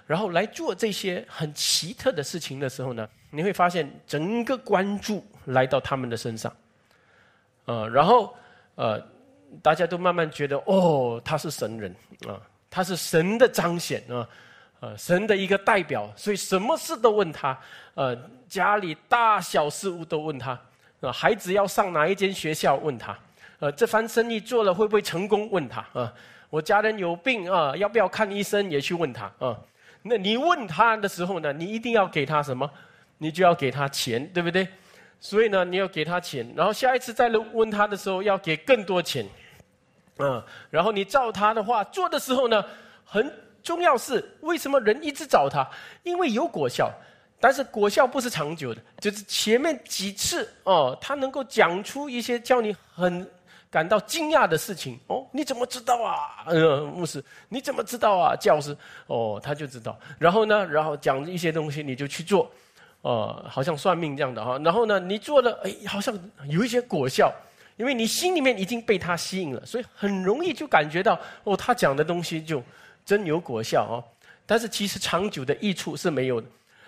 [0.07, 6.55] 然后来做这些很奇特的事情的时候呢，你会发现整个关注来到他们的身上，
[7.67, 8.35] 呃，然后
[8.77, 9.03] 呃。
[9.63, 11.95] 大家都慢慢觉得，哦，他是神人
[12.27, 12.35] 啊，
[12.69, 14.29] 他是神的彰显啊，
[14.81, 17.59] 呃，神的一个代表，所以什么事都问他，
[17.95, 18.15] 呃，
[18.49, 20.61] 家里大小事务都问他，
[21.01, 23.17] 啊，孩子要上哪一间学校问他，
[23.61, 26.13] 呃，这番生意做了会不会成功问他啊，
[26.51, 29.57] 我家人有病啊，要不要看医生也去问他啊，
[30.09, 32.71] 那你问他的时候呢，你一定要给他什么？
[33.19, 34.69] 你就要给他钱，对不对？
[35.19, 39.27] 所以呢，你要给他钱，然后下一次再来问他的时候，要给更多钱。
[40.19, 42.65] 嗯，然后你照他的话做的时候呢，
[43.05, 45.67] 很重要是为什么人一直找他？
[46.03, 46.93] 因为有果效，
[47.41, 53.27] 但是果效不是长久的，就是前面几次哦，他能够讲出一些叫你很
[53.71, 56.45] 感到惊讶的事情哦，你怎么知道啊？
[56.47, 58.37] 呃，牧师，你怎么知道啊？
[58.37, 58.77] 教师
[59.07, 59.99] 哦，他就知道。
[60.19, 62.51] 然后呢，然后讲一些东西，你就去做，
[63.03, 64.59] 哦，好像算命这样的哈。
[64.65, 66.17] 然后呢，你做了，哎，好像
[66.49, 67.33] 有一些果效。
[67.77, 72.63] 因为你心里面已经被他吸引了，所以很容易就感觉到哦，他讲的东西就
[73.05, 74.03] 真有果效哦。
[74.47, 76.47] 但是其实长久的益处是没有的。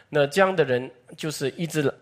[0.08, 1.92] 那这样的人就是一直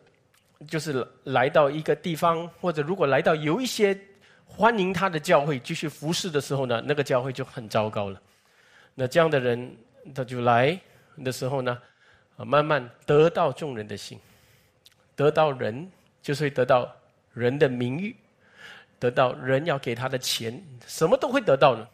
[0.69, 3.99] 就是来到一个地方，或者如果来到有一些
[4.47, 8.21] 欢迎他的教会继续服侍的时候呢，那个教会就很糟糕了。
[8.95, 9.77] 那这样的人
[10.15, 10.79] 他就来
[11.23, 11.79] 的时候呢，
[12.39, 14.19] 慢慢得到众人的心，
[15.15, 15.91] 得到人
[16.23, 16.91] 就是会得到
[17.33, 18.17] 人的名誉。
[18.99, 21.87] 得到人要给他的钱，什么都会得到的。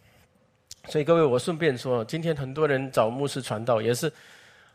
[0.86, 4.10] 所以各位，我顺便说，今天很多人找牧师传道，也是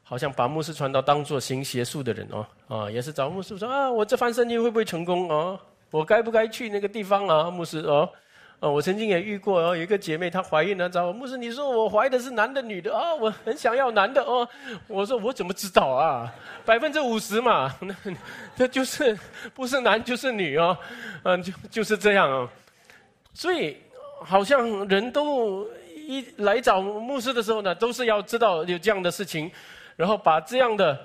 [0.03, 5.57] 好像把牧师传道当做行邪术的人哦，啊，也是找牧师说啊，我这番生意会不会成功啊？
[5.91, 7.49] 我该不该去那个地方啊？
[7.49, 8.09] 牧师哦。
[8.59, 13.13] 哦，我曾经也遇过哦，有一个姐妹她怀孕了，找牧师，你说我怀的是男的女的啊？
[13.13, 14.49] 我很想要男的哦。
[14.87, 16.33] 我说我怎么知道啊？
[16.65, 17.95] 百分之五十嘛，那
[18.57, 19.15] 那就是
[19.53, 20.75] 不是男就是女哦，
[21.21, 22.49] 嗯，就就是这样哦。
[23.31, 23.77] 所以
[24.21, 29.51] 好像人都一来找牧师的时候呢，都是要知道有这样的事情，
[29.95, 30.99] 然后把这样的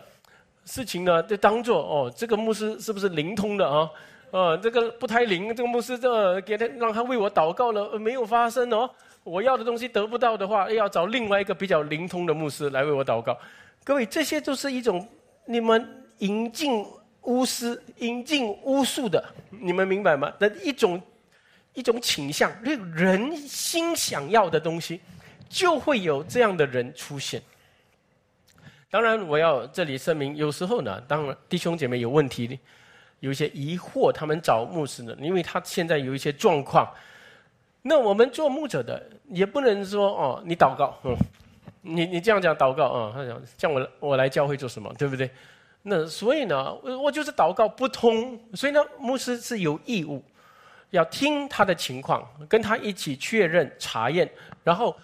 [0.65, 3.91] 事情呢，就当做哦，这个牧师是不是灵通的啊？
[4.33, 8.89] 呃，这个不太灵，这个牧师这给他让他为我祷告了，没有发生哦。
[9.25, 13.39] 我要的东西得不到的话，要找另外一个比较灵通的牧师来为我祷告。
[13.85, 15.07] 各位，这些都是一种
[15.45, 15.87] 你们
[16.21, 16.83] 引进
[17.25, 20.33] 巫师、引进巫术的，你们明白吗？
[20.39, 20.99] 的一种
[21.75, 24.99] 一种倾向，人心想要的东西，
[25.47, 27.43] 就会有这样的人出现。
[28.91, 32.59] 当然，我要这里声明，有时候呢，当弟兄姐妹有问题，
[33.23, 36.93] 有一些疑惑，他们找牧师呢，因为他现在有一些状况。
[37.83, 41.17] 那我们做牧者的也不能说哦，你祷告，嗯，
[41.83, 45.31] 你你这样讲祷告啊，他讲叫我我来教会做什么，对不对？
[45.83, 50.21] 那所以呢，我我就是祷告不通，所以呢，牧师是有义务
[50.91, 54.29] 要听他的情况，跟他一起确认查验，
[54.65, 54.97] 然后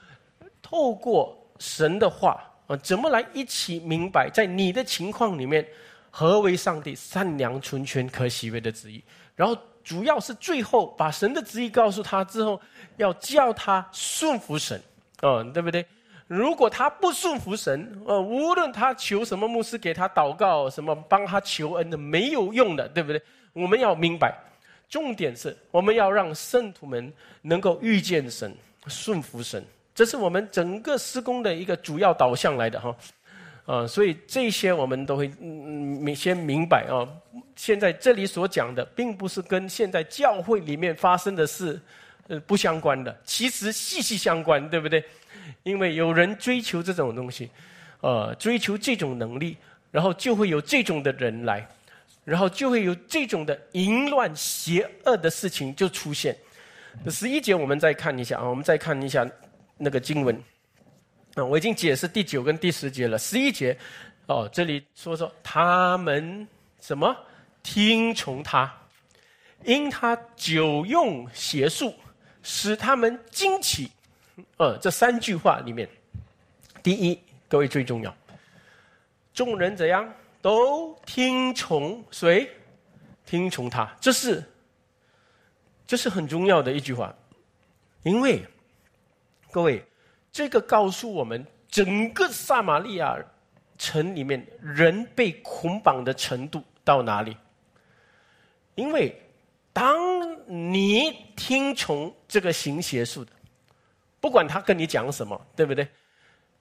[0.61, 5.65] 透过神的话啊，怎么来一起明白在你的情况里面
[6.11, 9.03] 何为上帝善良、纯全、可喜悦的旨意，
[9.35, 9.57] 然后。
[9.85, 12.61] 主要是最后把神的旨意告诉他之后，
[12.99, 14.79] 要叫他顺服神，
[15.23, 15.83] 嗯，对不对？
[16.27, 23.23] 如果他不顺服神，呃，无论他求什么牧师给他祷告，什么帮他求恩的，没有用的，对不对？
[23.55, 24.39] 我们要明白，
[24.91, 28.55] 重点是我们要让圣徒们能够遇见神、
[28.89, 32.95] 顺服神，这是我们整个施工的一个主要导向来的哈。
[33.69, 37.05] 啊，所以这些我们都会明先明白啊。
[37.55, 41.79] 现在这里所讲的，并不是跟现在教会里面发生的事，
[42.29, 45.05] 呃，不相关的，其实息息相关，对不对？
[45.65, 47.51] 因为有人追求这种东西，
[48.01, 49.55] 呃，追求这种能力，
[49.91, 51.69] 然后就会有这种的人来，
[52.25, 56.35] 然后就会有这种的淫乱邪恶的事情就出现。
[57.11, 59.29] 十一节我们再看一下啊，我们再看一下
[59.77, 60.43] 那个经文。
[61.47, 63.19] 我已经解释第九跟第十节了。
[63.19, 63.77] 十一节，
[64.27, 66.47] 哦，这里说说他们
[66.81, 67.15] 什么
[67.63, 68.73] 听从他，
[69.65, 71.95] 因他久用邪术，
[72.43, 73.91] 使他们惊奇。
[74.57, 75.89] 呃，这三句话里面，
[76.83, 78.17] 第一，各位最重要，
[79.35, 82.49] 众人怎样都听从谁？
[83.27, 84.43] 听从他，这是
[85.87, 87.15] 这是很重要的一句话，
[88.03, 88.43] 因为
[89.51, 89.85] 各位。
[90.39, 93.19] 这个告诉我们，整个撒玛利亚
[93.77, 97.37] 城里面人被捆绑的程度到哪里？
[98.77, 99.21] 因为
[99.73, 99.99] 当
[100.47, 103.33] 你听从这个行邪术的，
[104.21, 105.89] 不管他跟你讲什么，对不对？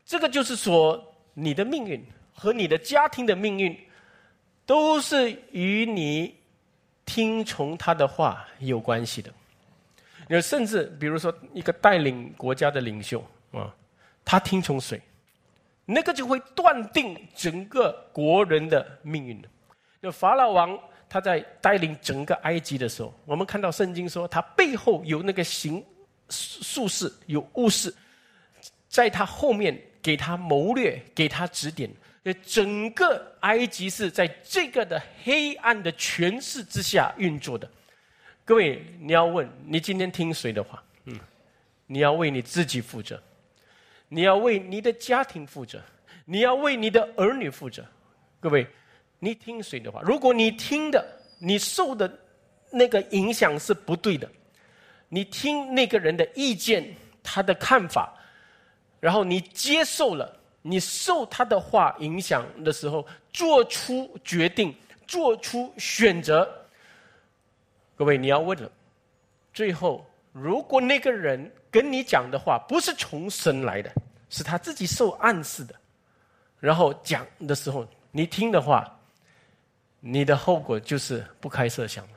[0.04, 1.00] 这个就是说，
[1.36, 3.80] 你的命运和你的家庭的命运，
[4.66, 6.36] 都是与你
[7.06, 9.32] 听从他的话有关系的。
[10.30, 13.24] 有甚至比如说，一个带领国家的领袖。
[13.58, 13.76] 啊，
[14.24, 15.02] 他听从谁，
[15.86, 19.50] 那个就会断定整个国人的命运的。
[20.00, 25.84] 那法老王他在带领整个埃及的时候，我们看到圣经说，他背后有那个行
[26.30, 27.94] 术士，有巫士，
[28.88, 31.90] 在他后面给他谋略，给他指点。
[32.46, 37.72] 整个埃及是在这个的黑暗的权势之下运作的。
[38.44, 40.84] 各位，你要问你今天听谁的话？
[41.06, 41.18] 嗯，
[41.86, 43.18] 你要为你自己负责。
[44.10, 45.82] 你要为你的家庭负责，
[46.26, 47.86] 你要为你的儿女负责。
[48.40, 48.66] 各位，
[49.20, 50.02] 你听谁的话？
[50.02, 51.06] 如果你听的，
[51.40, 52.12] 你受的
[52.72, 54.30] 那个影响是不对的，
[55.10, 58.14] 你听那个人的意见、他的看法，
[59.00, 64.74] 然后你接受了，你受他的话影响的时候，做出决定、
[65.06, 66.48] 做出选择。
[67.96, 68.72] 各位，你要问了，
[69.54, 70.06] 最后
[70.42, 71.52] 如果那个人。
[71.70, 73.92] 跟你讲的话不是从神来的，
[74.30, 75.76] 是他自己受暗示的。
[76.60, 78.90] 然后讲的时候，你听的话，
[80.00, 82.12] 你的后果就是不开设想了。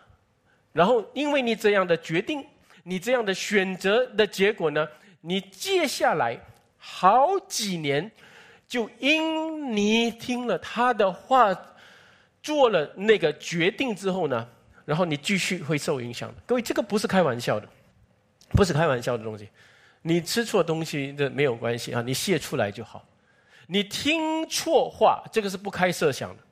[0.72, 2.46] 然后因为你这样的决定，
[2.84, 4.88] 你这样的选择的结果呢，
[5.20, 6.38] 你接下来
[6.78, 8.10] 好几年，
[8.66, 11.54] 就因你听了他的话，
[12.40, 14.48] 做了那个决定之后呢，
[14.86, 16.36] 然后你继续会受影响的。
[16.46, 17.68] 各位，这个不是开玩笑的。
[18.60, 19.48] 不是开玩笑的东西，
[20.02, 23.02] 你吃错东西的没有关系啊，你泄出来就好。
[23.66, 26.42] 你听错话，这个是不开设想的。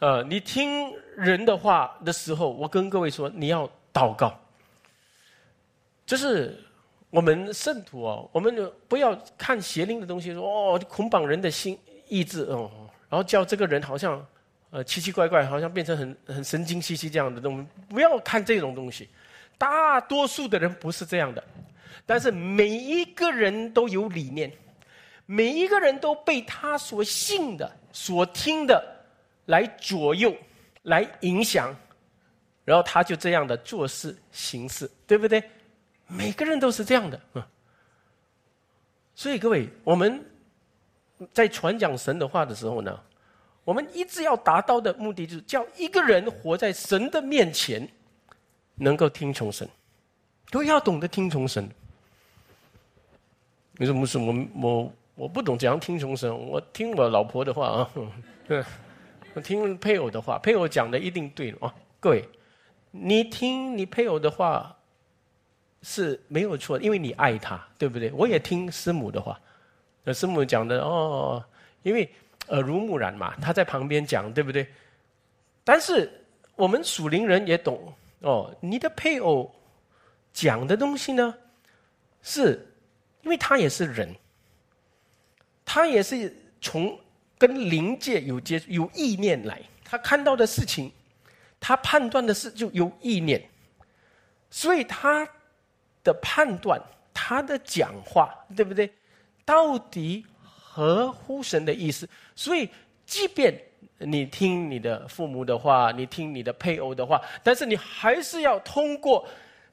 [0.00, 4.38] 呃，你听人的话的时候，我跟各位说，你要祷告。
[6.04, 6.54] 这是
[7.08, 11.78] 我们圣徒哦，我们不要看邪灵的东西，说哦捆绑人的心
[12.08, 12.70] 意志哦，
[13.08, 14.22] 然后叫这个人好像
[14.68, 19.08] 呃奇奇怪怪，好像变成很很神经兮兮这样的东西，不要看这种东西。
[19.58, 21.42] 大多数的人不是这样的，
[22.04, 24.50] 但是每一个人都有理念，
[25.26, 28.84] 每一个人都被他所信的、所听的
[29.46, 30.34] 来左右、
[30.82, 31.74] 来影响，
[32.64, 35.42] 然后他就这样的做事行事，对不对？
[36.08, 37.46] 每个人都是这样的，啊。
[39.14, 40.24] 所以各位，我们
[41.32, 42.98] 在传讲神的话的时候呢，
[43.64, 47.88] 我们一直要达到的目的就是叫一个人活在神的面前。
[48.82, 49.68] 能够听从神，
[50.50, 51.68] 都要懂得听从神。
[53.76, 57.90] 你说牧师，我我我不懂怎样听从神，我听我老婆的话啊，
[58.46, 58.62] 对
[59.34, 61.72] 我听配偶的话，配偶讲的一定对啊。
[62.00, 62.28] 各位，
[62.90, 64.76] 你听你配偶的话
[65.82, 68.10] 是没有错，因为你爱他，对不对？
[68.12, 69.40] 我也听师母的话，
[70.02, 71.42] 那师母讲的哦，
[71.84, 72.10] 因为
[72.48, 74.66] 耳濡目染嘛，他在旁边讲，对不对？
[75.64, 76.12] 但是
[76.56, 79.54] 我们属灵人也懂哦，你的配偶
[80.32, 81.34] 讲的东西呢，
[82.22, 82.74] 是
[83.22, 84.14] 因为他也是人。
[85.64, 86.98] 他也是从
[87.38, 90.92] 跟灵界有接有意念来，他看到的事情，
[91.58, 93.42] 他判断的事就有意念，
[94.50, 95.26] 所以他
[96.04, 96.82] 的判断，
[97.14, 98.92] 他的讲话，对不对？
[99.46, 102.06] 到底合乎神的意思？
[102.36, 102.68] 所以，
[103.06, 103.58] 即便
[104.04, 109.26] 你听你的父母的话，你听你的配偶的话，但是你还是要通过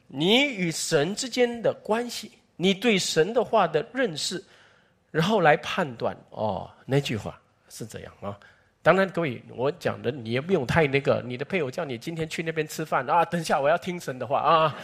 [0.08, 4.44] 你与神之间的关系，你对神的话的认识。
[5.12, 8.38] 然后来判断哦，那句话是这样啊。
[8.84, 11.20] 当然，各位，我讲的你也不用太那个。
[11.26, 14.78] 你的配偶叫你今天去那边吃饭啊，等一下我要听神的话啊。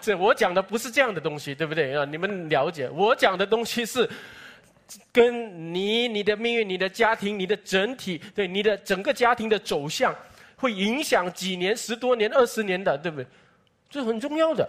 [0.00, 2.04] 这我讲的不是这样的东西，对不对啊？
[2.04, 4.08] 你们了解，我讲的东西是
[5.12, 10.14] 跟你、你的命运、你的家庭、你的整体，对你的整个家庭的走向，
[10.56, 13.26] 会影响几年、十多年、二十年的，对不对？
[13.90, 14.68] 这很重要的。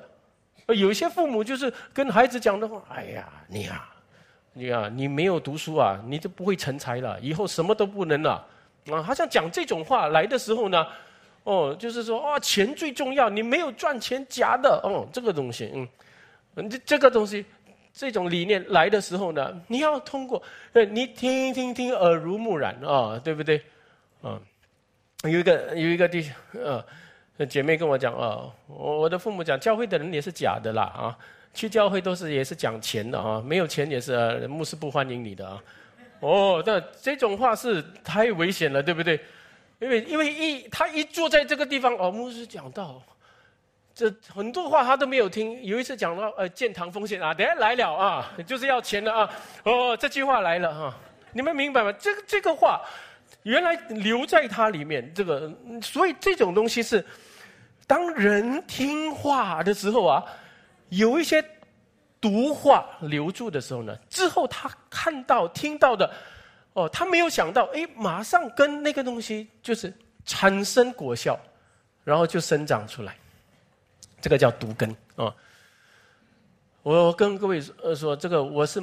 [0.68, 3.90] 有些父母就是跟孩子讲的话，哎呀，你啊。
[4.52, 8.46] 你啊，你没有读书啊，你就不会成才了，以后什么都不能了。
[8.92, 10.86] 啊，好像讲这种话来的时候呢，
[11.44, 15.72] 哦，就是说啊，钱最重要，你没有赚钱假的哦，这个东西，
[16.56, 17.46] 嗯，这这个东西，
[18.00, 20.42] 这种理念来的时候呢，你要通过，
[20.72, 23.62] 呃，你听听听耳濡目染啊，对不对？
[24.24, 24.42] 嗯，
[25.24, 31.18] 有一个有一个弟呃姐妹跟我讲啊，我我的父母讲，教会的人也是假的啦啊。
[31.54, 35.62] 去教会都是也是讲钱的啊，没有钱也是牧师不欢迎你的啊。
[36.22, 39.20] 哦，那这种话是太危险了，对不对？
[39.82, 43.02] 因为因为一他一坐在这个地方哦，牧师讲到
[44.00, 45.62] 这很多话他都没有听。
[45.62, 49.30] 有一次讲到呃建堂风险啊，等下来了啊，就是要钱的啊。
[49.64, 50.98] 哦，这句话来了哈，
[51.34, 51.92] 你们明白吗？
[52.00, 52.82] 这个这个话
[53.44, 57.06] 原来留在他里面，这个所以这种东西是
[57.86, 60.24] 当人听话的时候啊。
[60.88, 61.46] 有一些
[62.20, 66.12] 毒话留住的时候呢，之后他看到、听到的，
[66.74, 69.94] 哦，他没有想到，哎，马上跟那个东西就是
[70.26, 71.40] 产生果效，
[72.04, 73.16] 然后就生长出来，
[74.22, 75.34] 这个叫毒根啊。
[76.82, 78.82] 我跟各位呃说，这个我是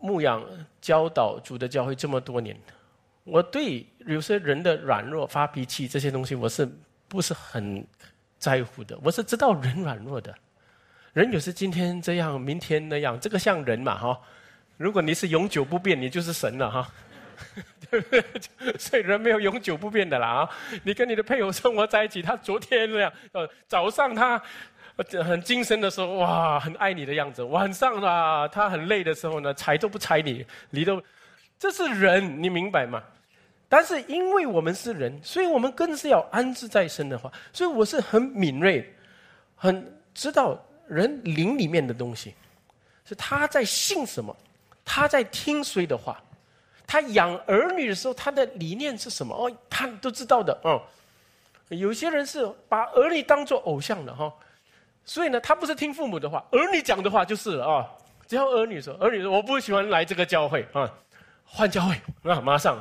[0.00, 0.42] 牧养
[0.80, 2.56] 教导主的教会这么多年，
[3.24, 6.68] 我对有些人的软弱、发脾气这些东西，我是
[7.08, 7.86] 不是很
[8.38, 8.98] 在乎的？
[9.02, 10.34] 我是知道人软弱的。
[11.12, 14.20] 人有时今天这样，明天那样，这个像人嘛哈？
[14.76, 16.90] 如果你是永久不变，你就是神了哈。
[17.90, 18.24] 对不对？
[18.78, 20.50] 所以人没有永久不变的啦啊！
[20.82, 24.40] 你跟你的配偶生活在一起，他昨天那样，呃，早上他
[25.24, 31.02] 很精神的时候，哇，很爱你的样子；晚上啊，他很累的时候呢，睬都不睬你，你都，
[31.58, 33.02] 这是人，你明白吗？
[33.68, 38.94] 但是因为我们是人，所以我们更是要安置在身的话，所以我是很敏锐，
[39.54, 40.62] 很知道。
[40.88, 42.32] 人灵里面的东西，
[43.04, 44.36] 是他在信什么，
[44.84, 46.22] 他在听谁的话，
[46.86, 49.34] 他养儿女的时候，他的理念是什么？
[49.34, 50.56] 哦，他都知道的。
[50.62, 50.80] 哦，
[51.68, 54.32] 有些人是把儿女当做偶像的哈，
[55.04, 57.86] 所以呢，他不是听父母的话，儿女讲的话就是了啊。
[58.28, 60.92] 只要儿女说，儿女说我不喜欢来这个教会啊，
[61.44, 61.94] 换教会
[62.30, 62.76] 啊，马上。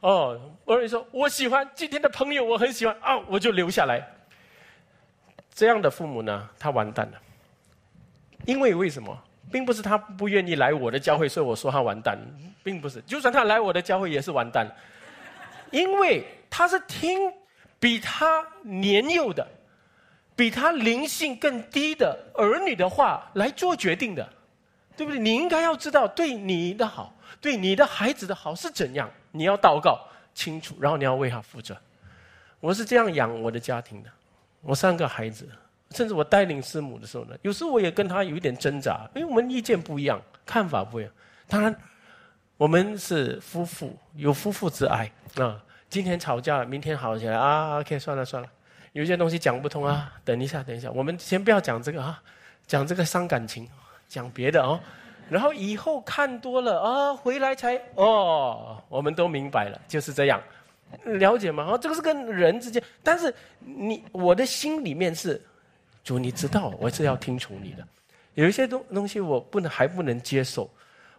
[0.00, 4.02] 哦，儿女说我喜欢今天的朋友，我很喜欢啊，我就留下来。
[5.54, 7.18] 这样的父母呢，他完蛋了。
[8.46, 9.16] 因为为什么，
[9.50, 12.18] 并不是他不愿意来我的教会，所以我说他完蛋，
[12.62, 13.00] 并不是。
[13.02, 14.66] 就算他来我的教会，也是完蛋。
[15.70, 17.32] 因为他是听
[17.80, 19.46] 比他年幼的、
[20.36, 24.28] 比他灵性更低的儿女的话来做决定的，
[24.96, 25.18] 对不对？
[25.18, 31.76] 你应该要知道，对你的好，对你的孩子的好是怎样，你要祷告清楚，然后你要为他负责。
[32.60, 34.10] 我是这样养我的家庭的。
[34.60, 35.48] 我三个孩子，
[35.90, 41.12] 甚至我带领师母的时候呢，有时候我也跟他有一点挣扎，因为我们意见不一样，看法不一样。
[41.48, 41.74] 当然，
[42.62, 45.60] 我们是夫妇，有夫妇之爱啊。
[45.90, 47.80] 今天吵架了，明天好起来啊。
[47.80, 48.48] OK，算了算了，
[48.92, 50.12] 有些东西讲不通啊。
[50.24, 52.22] 等一下，等一下，我们先不要讲这个啊，
[52.68, 53.68] 讲这个伤感情，
[54.06, 54.78] 讲别的哦。
[55.28, 60.40] 然后以后看多了啊，回来才哦，我们都明白了，就是这样。
[61.02, 61.66] 了解吗？
[61.68, 65.42] 哦，这个是跟人之间，但是你我的心里面是，
[66.04, 67.84] 主你知道，我是要听从你的。
[68.34, 70.70] 有一些东东西我不能还不能接受，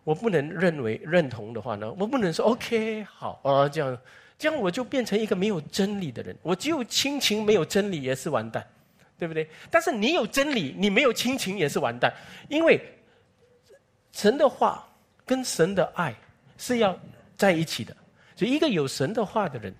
[0.03, 3.97] 我不能认为认同的话呢，我不能说 OK 好啊，这样
[4.37, 6.35] 这样我就变成一个没有真理的人。
[6.41, 8.65] 我只有亲情没有真理也是完蛋，
[9.17, 9.47] 对不对？
[9.71, 12.13] 但是你有真理，你没有亲情也是完蛋，
[12.49, 12.81] 因为
[14.11, 14.85] 神的话
[15.25, 16.13] 跟神的爱
[16.57, 16.97] 是要
[17.37, 17.95] 在一起的。
[18.35, 19.73] 所以，一个有神的话的人，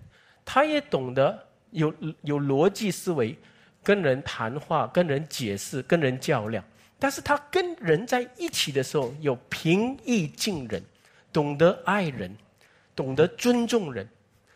[0.45, 1.37] 他也懂得
[1.71, 3.35] 有有逻辑思维，
[3.81, 6.63] 跟人谈话，跟人解释，跟人较量。
[7.03, 10.81] 但是他跟人在一起的时候，有平易近人，
[11.33, 12.33] 懂得爱人，
[12.95, 14.07] 懂得尊重人，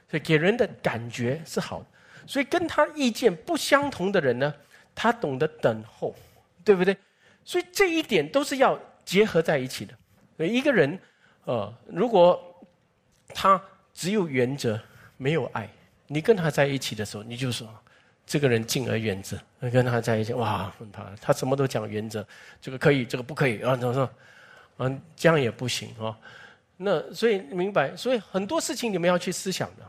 [0.09, 1.85] 所以给人的感觉是好的。
[2.25, 4.53] 所以跟他意见不相同的人呢，
[4.95, 6.15] 他懂得等候，
[6.63, 6.95] 对不对？
[7.43, 9.93] 所以这一点都是要结合在一起的。
[10.37, 10.97] 所以一个人，
[11.43, 12.65] 呃，如果
[13.33, 13.61] 他
[13.93, 14.79] 只有原则
[15.17, 15.69] 没有爱，
[16.07, 17.67] 你跟他在一起的时候，你就说。
[18.28, 19.39] 这个人敬而远之，
[19.71, 22.23] 跟他在一起，哇，他他什么都讲原则，
[22.61, 24.09] 这个可以，这个不可以啊，怎么说？
[24.80, 26.15] 嗯，这样也不行啊。
[26.75, 29.88] 那所以明白，所以很多事情你们要去思想的。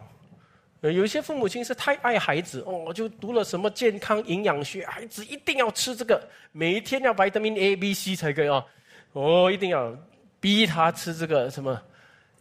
[0.92, 6.22] 有一些父母亲是太爱孩子哦，就读了什么健康营养学，孩子一定要吃这个，
[6.52, 8.64] 每一天要维他命 A、B、C 才可以哦。
[9.12, 9.92] 我一定要
[10.38, 11.82] 逼他吃这个什么？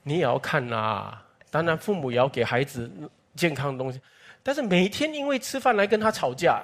[0.03, 1.17] 你也要看呐。
[1.49, 2.87] 当然，父母也要给孩子
[3.35, 3.99] 健康的东西。
[4.47, 6.63] 但是每天因为吃饭来跟他吵架，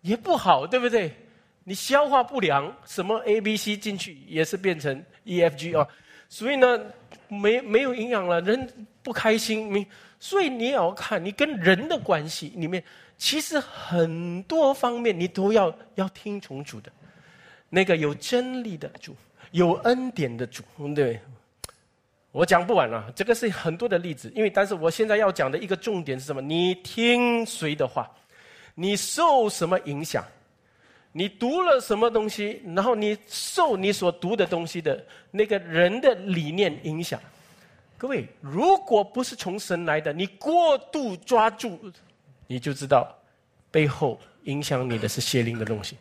[0.00, 1.14] 也不好，对不对？
[1.62, 5.86] 你消化不良，什么 A、B、C 进去也是变成 E、F、G 啊，
[6.28, 6.76] 所以呢，
[7.28, 8.68] 没没有营养了，人
[9.00, 9.72] 不开心。
[9.72, 9.86] 你
[10.18, 12.82] 所以你也要看你跟人的关系里面，
[13.16, 16.90] 其实很多方面你都要要听从主的，
[17.70, 19.14] 那个有真理的主，
[19.52, 20.64] 有恩典的主，
[20.96, 21.20] 对。
[22.34, 26.42] 我讲不完了，这个是很多的例子，因为但是我现在要讲的一个重点是什么？
[26.42, 28.10] 你听谁的话？
[28.74, 30.24] 你受什么影响？
[31.12, 32.60] 你读了什么东西？
[32.74, 37.20] 然后你受你所读的东西的那个人的理念影响？
[37.96, 41.78] 各位，如果不是从神来的，你过度抓住，
[42.48, 43.16] 你就知道
[43.70, 45.96] 背后影响你的是邪灵的东西。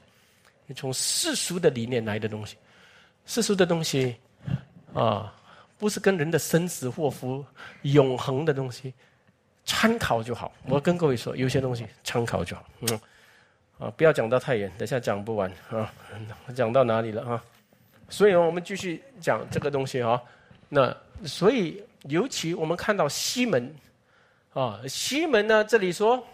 [0.65, 2.55] 你从世俗的理念来的东西，
[3.27, 4.15] 世俗的东西
[4.95, 5.31] 啊。
[5.83, 7.45] 不是跟人的生死祸福、
[7.81, 8.93] 永恒的东西
[9.65, 10.49] 参考就好。
[10.63, 12.65] 我跟各位说，有些东西参考就好。
[12.79, 13.01] 嗯，
[13.79, 15.93] 啊，不要讲到太远，等下讲不完啊。
[16.55, 17.43] 讲到哪里了啊？
[18.07, 20.21] 所以，我们继续讲这个东西啊。
[20.69, 23.75] 那所以，尤其我们看到西门
[24.53, 26.25] 啊，西门呢，这里说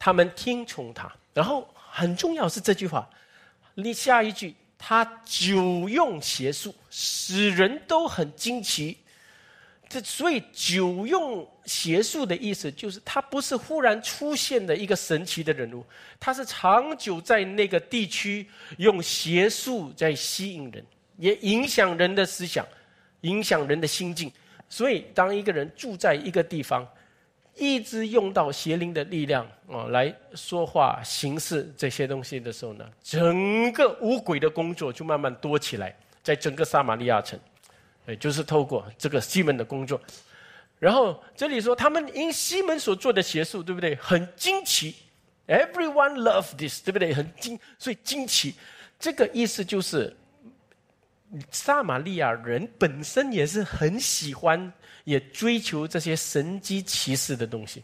[0.00, 3.08] 他们听从他，然后很重要是这句话，
[3.74, 4.56] 你下一句。
[4.78, 8.98] 他久用邪术，使人都很惊奇。
[9.88, 15.84] 这所以久用邪术的意思，就是他不是忽然出现的一个神奇的人物，
[16.18, 18.46] 他是长久在那个地区
[18.78, 20.84] 用邪术在吸引人，
[21.18, 22.66] 也影响人的思想，
[23.20, 24.30] 影响人的心境。
[24.68, 26.84] 所以，当一个人住在一个地方，
[27.56, 37.38] 一直用到邪灵的力量啊，来说话、行事这些东西的时候呢，整个巫鬼的工作就慢慢多起来，在整个撒玛利亚城，
[38.06, 39.98] 哎，就是透过这个西门的工作。
[40.78, 43.94] 然后这里说，他们因西门所做的邪术，对不对？
[43.96, 44.94] 很惊奇
[45.46, 47.14] ，Everyone love this，对不对？
[47.14, 48.54] 很惊，所以惊奇，
[48.98, 50.14] 这个意思就是，
[51.50, 54.70] 撒玛利亚人本身也是很喜欢。
[55.06, 57.80] 也追求这些神机骑士的东西，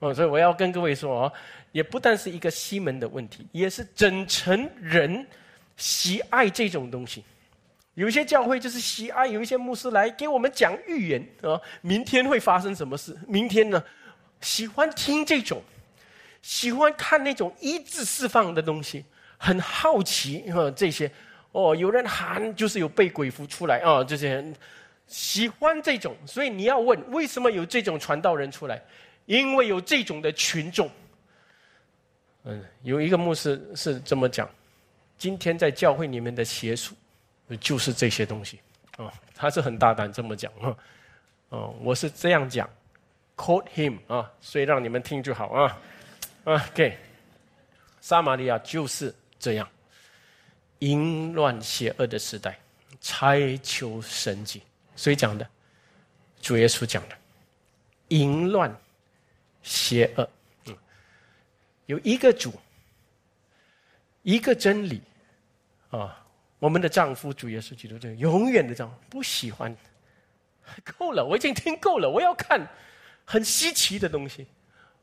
[0.00, 1.32] 哦，所以我要跟各位说哦，
[1.70, 5.24] 也不但是一个西门的问题，也是整层人
[5.76, 7.22] 喜爱这种东西。
[7.94, 13.16] 有一些教会就是喜爱，有一些牧师来给我们讲预言啊，明天会发生什么事？
[13.28, 13.80] 明天呢，
[14.40, 15.62] 喜欢听这种，
[16.42, 19.04] 喜欢看那种医治释放的东西，
[19.38, 21.08] 很好奇啊，这些
[21.52, 24.44] 哦，有人喊就是有被鬼附出来啊，这些。
[25.10, 28.80] 喜欢这种，所以你要问为什么有这种传道人出来？
[29.26, 30.88] 因为有这种的群众。
[32.44, 34.48] 嗯，有一个牧师是这么讲：
[35.18, 36.94] 今天在教会里面的邪术，
[37.60, 38.60] 就是这些东西。
[38.98, 40.76] 哦，他是很大胆这么讲啊。
[41.48, 42.70] 哦，我是这样讲
[43.36, 45.78] ，quote him 啊，所以让你们听就好啊。
[46.44, 46.96] OK，
[48.00, 49.68] 撒玛利亚就是这样，
[50.78, 52.56] 淫乱邪恶的时代，
[53.00, 54.62] 拆求神迹。
[55.00, 55.48] 谁讲的？
[56.42, 57.16] 主耶稣讲的，
[58.08, 58.70] 淫乱、
[59.62, 60.28] 邪恶，
[60.66, 60.76] 嗯，
[61.86, 62.52] 有一个主，
[64.22, 65.00] 一个真理，
[65.90, 66.22] 啊，
[66.58, 69.74] 我们的丈夫主耶稣基督，这永远的丈夫，不喜欢，
[70.98, 72.60] 够了，我已经听够了，我要看
[73.24, 74.46] 很稀奇的东西，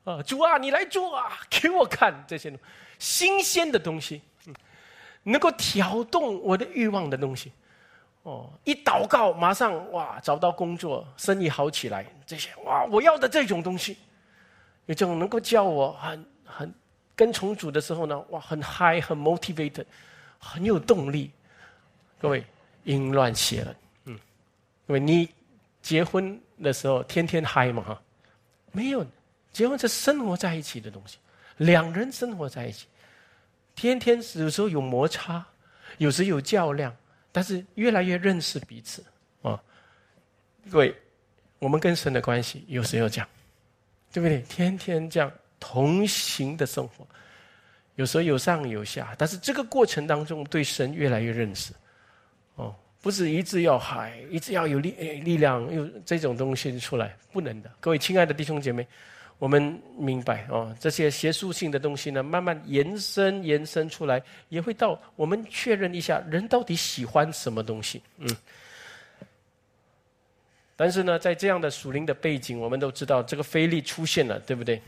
[0.03, 2.55] 啊，主啊，你来做啊，给我看这些
[2.99, 4.53] 新鲜的东西，嗯。
[5.23, 7.51] 能够挑动我的欲望的东西。
[8.27, 13.95] 哦，一祷告马上哇找到工作，生意好起来，这些哇我要的这种东西，
[14.87, 16.73] 有这种能够叫我很很
[17.15, 19.85] 跟重组的时候呢，哇很嗨很 motivated，
[20.37, 21.31] 很有动力。
[22.19, 22.43] 各位
[22.83, 24.19] 淫乱邪了，嗯，
[24.87, 25.29] 因为你
[25.81, 28.01] 结婚的时候天天嗨嘛哈，
[28.73, 29.05] 没有
[29.53, 31.17] 结婚是生活在一起的东西，
[31.55, 32.87] 两人生活在一起，
[33.73, 35.45] 天天有时候有摩擦，
[35.97, 36.93] 有时有较量。
[37.37, 39.05] 但是越来越认识彼此
[39.43, 39.61] 啊，
[40.71, 40.95] 各位，
[41.59, 43.29] 我们跟神的关系有时候这样，
[44.11, 44.41] 对不对？
[44.49, 47.07] 天天这样同行的生活，
[47.93, 51.73] 有时候有上有下，但是这个过程当中对神越来越认识，
[52.55, 54.89] 哦，不是一直要海，一直要有力
[55.21, 57.71] 力量，有这种东西出来，不能的。
[57.79, 58.87] 各位亲爱的弟兄姐妹。
[59.39, 68.01] 我们明白哦，这些学术性的东西呢，慢慢延伸、延伸出来，也会到我们确认一下人到底喜欢什么东西。
[68.17, 68.35] 嗯。
[70.75, 74.81] 但是呢，在这样的属灵的背景，我们都知道这个菲利出现了，对不对？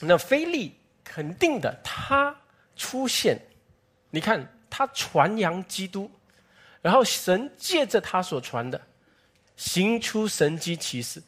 [0.00, 0.74] 那菲利
[1.04, 2.34] 肯定的，他
[2.74, 3.38] 出现，
[4.10, 6.10] 你看他传扬基督，
[6.82, 8.80] 然后神借着他所传的，
[9.56, 11.22] 行出神迹奇事。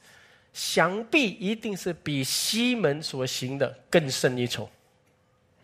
[0.57, 4.66] 想必一定是比西门所行的更胜一筹，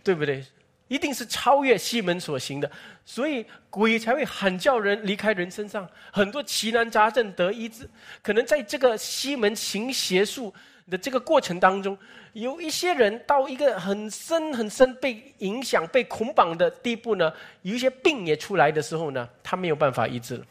[0.04, 0.44] 对不对？
[0.86, 2.70] 一定是超越西门所行的，
[3.02, 7.88] 所以鬼才会喊叫人离开人身上，很多奇难杂症得医治。
[8.20, 10.52] 可能在这个西门行邪术
[10.90, 11.96] 的这个过程当中，
[12.34, 17.32] 有一些人到一个很深很深被影响、被捆绑的地步呢，
[17.62, 20.44] 有一些病也出来的时候呢，他没有办法医治了，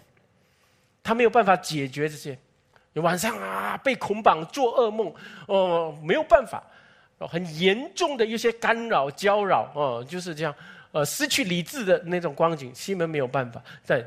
[1.04, 2.36] 他没有办法解决这些。
[2.96, 5.14] 晚上啊，被捆绑做噩梦，
[5.48, 6.62] 哦，没有办法，
[7.20, 10.54] 很严重的一些干扰、搅扰，哦，就是这样，
[10.92, 12.70] 呃，失去理智的那种光景。
[12.76, 14.06] 西门没有办法，在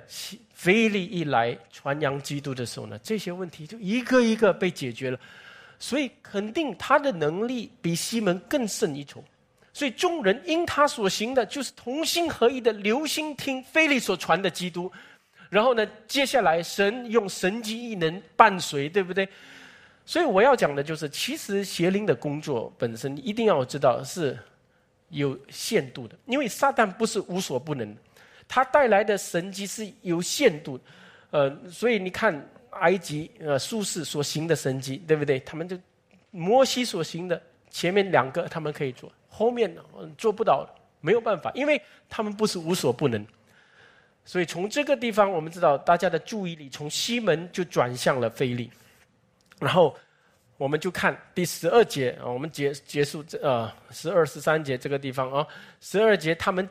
[0.53, 5.19] 菲利一来传扬基督的时候呢，这些问题就一个一个被解决了。
[5.79, 9.23] 所以肯定他的能力比西门更胜一筹。
[9.73, 14.91] 所以众人因他所行的，就是同心合意的留心听菲利所传的基督。
[15.55, 15.87] 然后呢？
[16.09, 19.29] 接下来，神用神机异能伴随，对不对？
[20.05, 24.37] 所以我要讲的就是，其实邪灵的工作本身一定要知道是
[25.11, 27.97] 有限度的，因为撒旦不是无所不能，
[28.49, 30.77] 他带来的神迹是有限度。
[31.31, 32.35] 呃，所以你看
[32.71, 35.39] 埃及呃术士所行的神迹，对不对？
[35.39, 35.79] 他们就
[36.33, 37.41] 摩西所行的
[37.71, 39.73] 前面两个他们可以做，后面
[40.19, 40.69] 做不到，
[41.01, 43.25] 没有办法，因为他们不是无所不能。
[44.27, 48.71] 所以从这个地方，我们知道大家的注意力从西门就转向了菲利，
[49.61, 49.95] 然后
[50.57, 55.47] 我们就看第十二节啊，我们结结束这呃十二十三节这个地方啊，
[55.81, 56.67] 十二节他们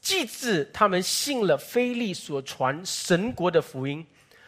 [0.00, 4.06] 既至他们信了菲利所传神国的福音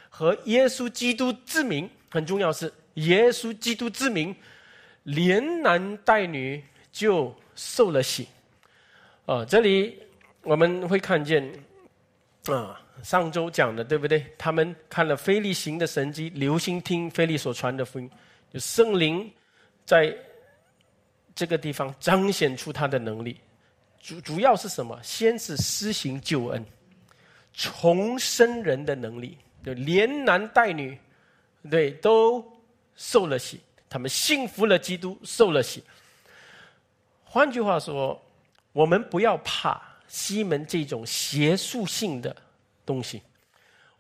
[0.09, 4.33] 和耶稣基督之名，很重要是耶稣基督之名，
[5.03, 6.63] 连男带女
[6.93, 8.29] 就受了洗。
[9.27, 10.01] 啊，这里
[10.43, 11.53] 我们会看见。
[12.57, 14.27] 啊，上周讲的对不对？
[14.39, 18.11] 他们看了菲利行的神迹，留心听菲利所传的福音，
[18.53, 19.31] 就圣灵
[19.85, 20.17] 在
[21.35, 23.41] 这个地方彰显出他的能力。
[24.01, 24.99] 主主要是什么？
[25.03, 26.65] 先是施行救恩，
[27.53, 30.99] 重生人的能力，就连男带女，
[31.71, 32.45] 对，都
[32.95, 35.83] 受了洗，他们信服了基督，受了洗。
[37.25, 38.21] 换句话说，
[38.73, 39.88] 我们不要怕。
[40.09, 42.35] 西门这种邪术性的
[42.85, 43.23] 东西，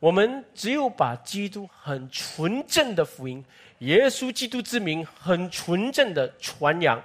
[0.01, 3.45] 我们只有把基督很纯正的福音，
[3.81, 6.99] 耶稣基督之名很纯正的传扬，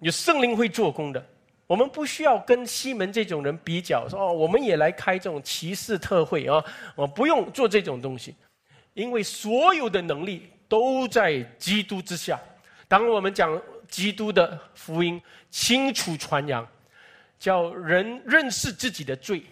[0.00, 1.24] 有圣灵会做工的。
[1.68, 6.62] 我们不需要跟西门这种人比较，说哦，我们也来开这种骑士特会啊，
[6.96, 8.34] 我不用做这种东西，
[8.92, 12.38] 因为所有的能力都在基督之下。
[12.88, 16.66] 当我们讲基督的福音清楚传扬。
[17.42, 19.42] 叫人认识自己的罪，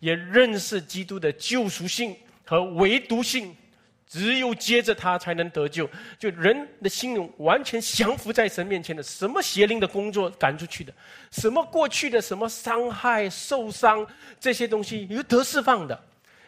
[0.00, 3.56] 也认识基督的救赎性和唯独性，
[4.04, 5.88] 只有接着他才能得救。
[6.18, 10.92] 就人的心灵完全降服在神面前的，什么邪灵的工作赶出去的，
[11.30, 14.04] 什么过去的什么伤害、受伤
[14.40, 15.96] 这些东西有得释放的。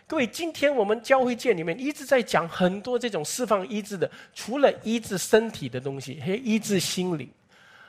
[0.09, 7.31] 各位，今天我们教会界里面一直在讲很多这种释放医治的，除了医治身体的东西，还医治心灵。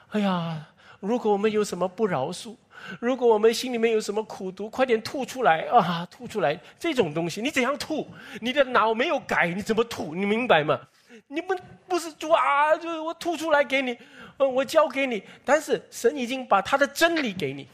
[0.10, 0.64] 哎呀，
[1.00, 2.56] 如果我们有什么不饶恕，
[3.00, 6.08] 如果我们心里面有什么苦毒，快点吐出来啊！
[6.12, 8.08] 吐出来这种东西，你怎样吐？
[8.42, 10.14] 你的脑没有改，你怎么吐？
[10.16, 10.80] 你明白吗？
[11.28, 11.58] 你们
[11.88, 13.98] 不是说啊，就是我吐出来给你，
[14.38, 15.24] 嗯，我教给你。
[15.46, 17.68] 但是神已经把他的真理给你，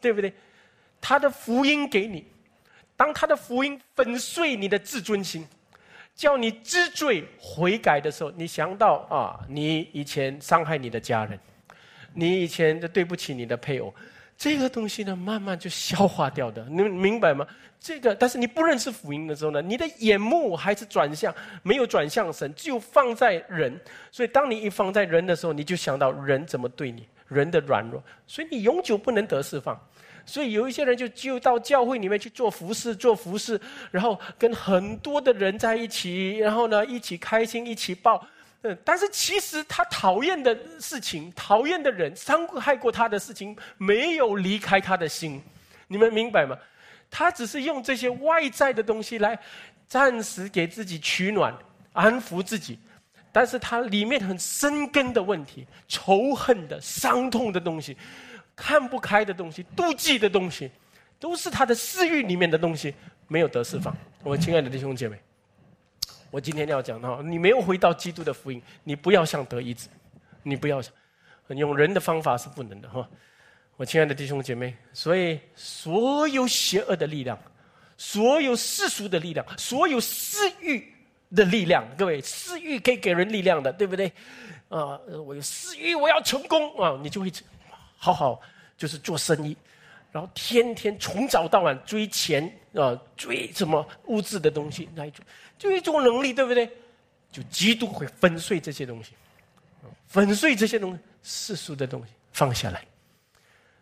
[0.00, 0.32] 对不对？
[1.00, 2.24] 他的福音给你，
[2.96, 5.46] 当他的福音粉碎你的自尊心，
[6.14, 11.38] 叫你知罪悔改的时候，你想到啊，你以前伤害你的家人，
[12.14, 13.92] 你以前的对不起你的配偶，
[14.36, 16.64] 这个东西呢，慢慢就消化掉的。
[16.68, 17.46] 你明白吗？
[17.80, 23.78] 这个，但是你不认识福音的时候呢，你的眼目还是转向，没有转向神，就放在人。
[24.10, 29.78] 所以，当你一放在人的时候，你就想到人怎么对你，人的软弱，所以你永久不能得释放。
[30.26, 33.60] 所以有一些人就就到教会里面去做服饰，做服饰，
[33.90, 38.26] 然后跟很多的人在一起，然后呢一起开心，一起抱。
[38.66, 45.40] 嗯，但是其实他讨厌的事情、讨厌的人、伤害过他的事情，没有离开他的心。
[45.86, 46.56] 你们明白吗？
[47.10, 49.38] 他只是用这些外在的东西来
[49.86, 51.54] 暂时给自己取暖、
[51.92, 52.78] 安抚自己，
[53.30, 57.96] 但是他里面很深根的问题、仇恨的、伤痛的东西。
[58.56, 60.70] 看不开的东西、妒忌的东西，
[61.18, 62.94] 都是他的私欲里面的东西，
[63.26, 63.94] 没有得释放。
[64.22, 65.18] 我亲爱的弟兄姐妹，
[66.34, 69.86] 我今天要讲到，你没有回到基督的福音，你不要想得医治，
[70.42, 70.92] 你不要想
[71.46, 73.08] 用人的方法是不能的哈。
[73.76, 77.38] 我亲爱的弟兄姐妹，所以所有邪恶的力量、
[77.96, 80.92] 所有世俗的力量、所有私欲
[81.36, 84.10] 的力量，各位，私欲可以给人力量的，对不对？
[84.68, 87.30] 啊，我有私欲，我要成功啊，你就会。
[87.96, 88.40] 好好
[88.76, 89.56] 就是做生意，
[90.10, 95.24] 然后天天从早到晚追钱啊，追什么物质的东西那一种，
[95.64, 96.70] 就一种能力，对不对？
[97.32, 99.14] 就极度会粉碎这些东西，
[100.06, 102.84] 粉碎这些东西世俗的东西放下来，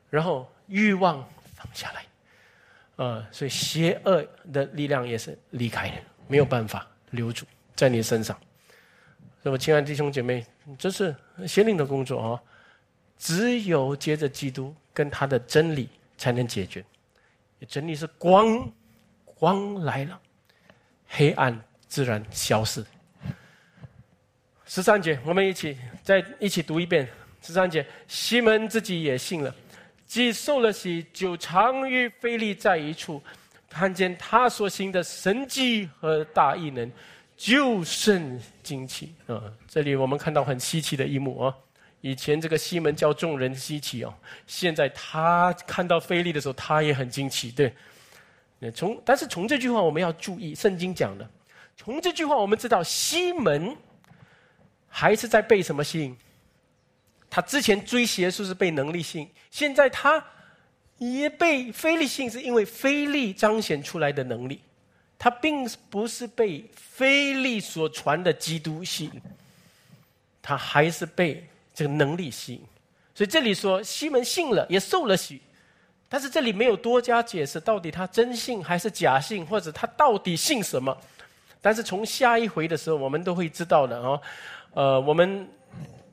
[0.08, 5.96] 然后欲望放下来，啊，所以邪恶的力量也是离开的，
[6.28, 8.38] 没有办法留住在你身上。
[9.42, 10.46] 那么，亲爱的弟兄姐妹，
[10.78, 11.14] 这是
[11.48, 12.42] 邪灵的工作啊。
[13.18, 16.84] 只有接着基督跟他的真理才能解决。
[17.68, 18.72] 真理是光，
[19.24, 20.20] 光来了，
[21.06, 21.62] 黑暗
[21.92, 22.82] 自然消失。
[24.64, 27.06] 十三节，我们一起再一起读一遍。
[27.42, 29.54] 十三节，西门自己也信了，
[30.06, 33.22] 既受了洗，就常与腓力在一处，
[33.68, 36.90] 看见他所行的神迹和大异能，
[37.36, 39.52] 就甚惊奇啊！
[39.68, 41.54] 这里我们看到很稀奇的一幕啊。
[42.00, 44.14] 以前这个西门叫众人稀奇哦，
[44.46, 47.50] 现在他看到菲利的时候，他也很惊奇。
[47.50, 47.70] 对，
[48.74, 51.28] 从但是从这句话我们要注意，圣经讲的，
[51.82, 53.76] 从这句话我们知道西门
[54.88, 56.16] 还是在被什么吸引？
[57.28, 60.22] 他之前追邪术是被能力吸引，现在他
[60.98, 64.60] 也被非利吸引，是因为非利彰显出来的能力，
[65.18, 69.22] 他并不是被非利所传的基督吸引，
[70.40, 71.46] 他还是被。
[71.74, 72.60] 这个能力吸引，
[73.14, 75.40] 所以这里说西门信了，也受了洗，
[76.06, 80.94] 但是这里没有多加解释，到底他真信还是假信，或者他到底信什么？
[81.62, 84.20] 但是从下一回的时候，我们都会知道的哦。
[84.74, 85.48] 呃，我们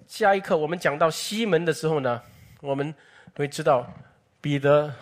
[0.08, 2.22] 下一课我们讲到西门的时候呢，
[2.62, 2.94] 我们
[3.36, 3.86] 会知道
[4.40, 4.94] 彼得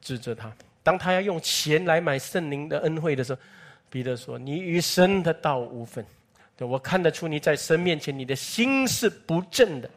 [0.00, 3.40] 指责他，当他要用钱来买圣灵的恩惠的时候，
[3.90, 6.04] 彼得说：“你与神的道无分。”
[6.56, 9.90] 对，我看得出你在神面前，你的心是不正的。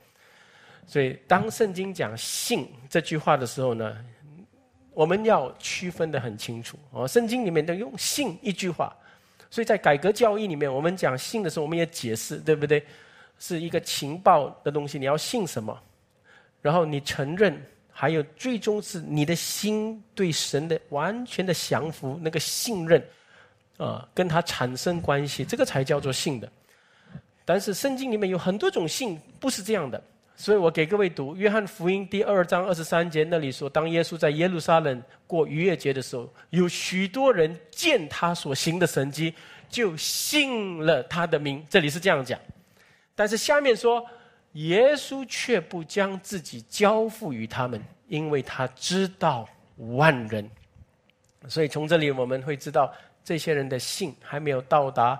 [0.85, 3.95] 所以，当圣经讲“信”这句话的时候呢，
[4.93, 7.07] 我们要区分的很清楚哦。
[7.07, 8.95] 圣经里面都用“信”一句话，
[9.49, 12.83] 所以在改革教义里面，我们讲“信”的时候，我们也解释，对不对？
[13.39, 15.79] 是一个情报的东西，你要信什么？
[16.61, 17.59] 然后你承认，
[17.91, 23.03] 还有最终是你的心对神的完全的降服，那个信任。
[23.77, 26.51] 啊，跟他产生关系，这个才叫做信的。
[27.45, 30.03] 但是圣经里面有很多种信，不是这样的。
[30.38, 39.33] 所以我给各位读《约翰福音》第二章二十三节，那里说，当耶稣在耶路撒冷过逾越节的时候，有许多人见他所行的神迹，
[39.67, 41.65] 就信了他的名。
[41.67, 42.39] 这里是这样讲。
[43.15, 44.05] 但是下面说，
[44.53, 50.49] 耶稣却不将自己交付于他们，因为他知道万人。
[51.47, 52.93] 所以从这里我们会知道。
[53.23, 55.19] 这些人的信还没有到达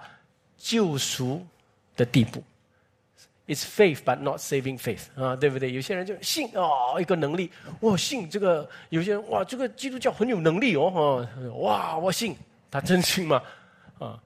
[0.58, 1.46] 救赎
[1.94, 2.42] 的地步
[3.48, 5.72] ，It's faith but not saving faith 啊，对不对？
[5.72, 12.36] 有些人就信哦，一个能力，我信这个；有些人哇，这个基督教很有能力哦，哈哇，我信，
[12.70, 13.42] 他真信吗？
[14.00, 14.22] 啊，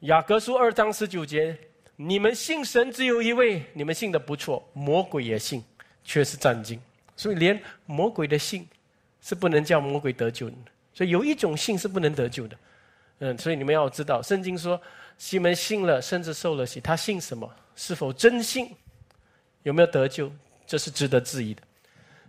[0.00, 1.56] 雅各书二章十九节，
[1.96, 5.62] 你们信神只有一位，你们信的不错，魔鬼也信，
[6.02, 6.80] 却是战惊，
[7.14, 8.66] 所以连魔鬼的信
[9.20, 10.56] 是不能叫魔鬼得救的，
[10.94, 12.56] 所以有一种信是不能得救的。
[13.18, 14.80] 嗯，所以你们要知道，圣经说
[15.16, 16.80] 西门信了，甚至受了洗。
[16.80, 17.50] 他信什么？
[17.76, 18.74] 是否真信？
[19.62, 20.32] 有没有得救？
[20.66, 21.62] 这是值得质疑的。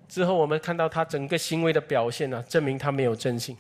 [0.08, 3.58] 之后我们看到他整个行为的表现呢，证明他没有真信。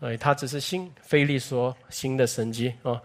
[0.00, 3.00] 哎，他只是信菲利所行的神迹啊，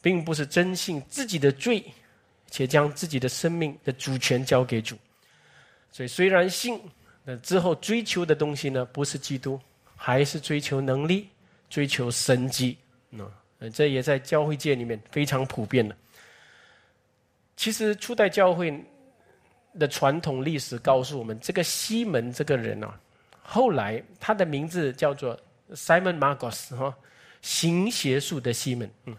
[0.00, 1.84] 并不是真信自己的罪，
[2.50, 4.96] 且将自己的生命的主权交给主。
[5.90, 6.80] 所以虽然信，
[7.24, 9.60] 那之后追求的东西呢，不是基督，
[9.96, 11.28] 还是追求能力，
[11.70, 12.76] 追求神迹。
[13.10, 15.96] 那这也在教会界里面非常普遍的。
[17.62, 18.76] 其实初代教会
[19.78, 22.98] 的传统历史告诉我们，这个西门这个人啊，
[23.40, 25.38] 后来他的名字叫做
[25.72, 26.92] Simon Marcos 哈，
[27.40, 28.90] 行邪术的西门。
[29.04, 29.16] 嗯，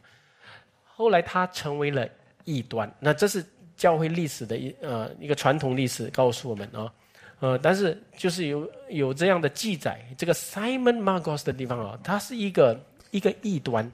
[0.83, 2.05] 后来他成为了
[2.43, 2.93] 异端。
[2.99, 3.45] 那这是
[3.77, 6.91] 教会历史的一呃一个传统历史告诉我们啊，
[7.39, 12.77] 呃，但是就是有有这样的记载，这个 Simon Marcos 的地方啊，他是一个
[13.11, 13.89] 一个异端，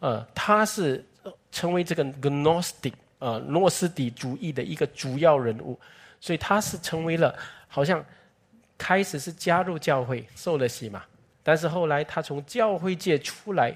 [0.00, 1.04] 呃，他是
[1.52, 2.94] 成为这个 Gnostic。
[3.24, 5.80] 呃，诺斯底主义的一个主要人物，
[6.20, 7.34] 所以他是成为了
[7.68, 8.04] 好像
[8.76, 11.02] 开始是加入教会受了洗嘛，
[11.42, 13.74] 但是后来他从教会界出来，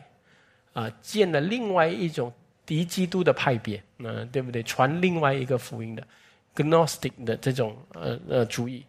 [0.75, 2.31] 啊，建了另外一种
[2.67, 4.63] 敌基督的派别，嗯，对不对？
[4.65, 6.07] 传另外一个福音的
[6.55, 8.85] Gnostic 的这种呃呃主义，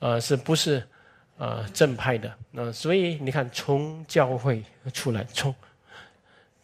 [0.00, 0.84] 呃，是不是
[1.38, 2.34] 呃正派的？
[2.50, 5.54] 那所以你看，从教会出来，从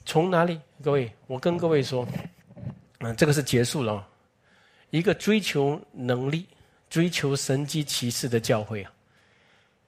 [0.04, 0.58] 从哪里？
[0.82, 2.04] 各位，我跟各位说。
[2.98, 4.06] 嗯，这个是结束了。
[4.90, 6.46] 一个追求能力、
[6.88, 8.92] 追求神机骑士的教会啊，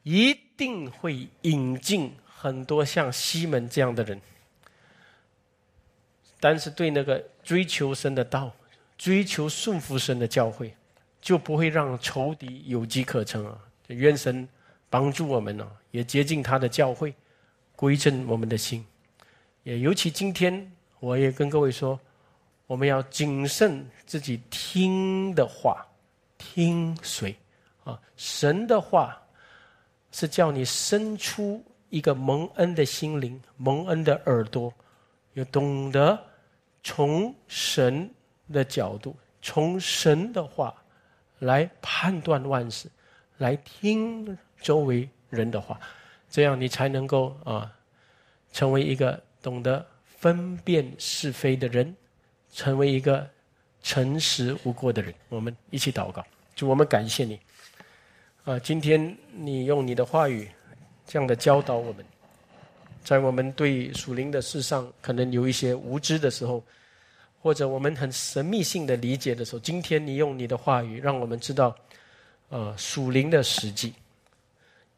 [0.02, 4.20] 一定会引进很多像西门这样的人。
[6.38, 8.54] 但是对那个追求神的道、
[8.96, 10.74] 追求顺服神的教会，
[11.20, 13.58] 就不会让仇敌有机可乘啊！
[13.88, 14.48] 愿神
[14.88, 17.14] 帮助我们呢，也接近他的教会，
[17.74, 18.86] 归正我们的心。
[19.64, 21.98] 也尤其今天，我也跟各位说。
[22.70, 25.84] 我们要谨慎自己听的话，
[26.38, 27.34] 听谁
[27.82, 28.00] 啊？
[28.16, 29.20] 神的话
[30.12, 34.72] 是叫你生出一个蒙恩的心灵、蒙恩的耳朵，
[35.32, 36.16] 要懂得
[36.84, 38.08] 从神
[38.52, 40.72] 的角度、从神的话
[41.40, 42.88] 来判断万事，
[43.38, 45.80] 来听周围人的话，
[46.30, 47.68] 这样你才能够啊，
[48.52, 51.96] 成为一个懂得分辨是非的人。
[52.52, 53.28] 成为一个
[53.82, 56.24] 诚实无过的人，我们一起祷告，
[56.54, 57.38] 主我们感谢你，
[58.44, 60.48] 啊，今天你用你的话语
[61.06, 62.04] 这样的教导我们，
[63.02, 66.62] 在我们对属灵的事上可能有一些无知的时候，
[67.40, 71.74] 或者我们很神秘性的理解的时候，今天你用你的话语让我们知道，
[72.50, 73.94] 呃，属灵的实际，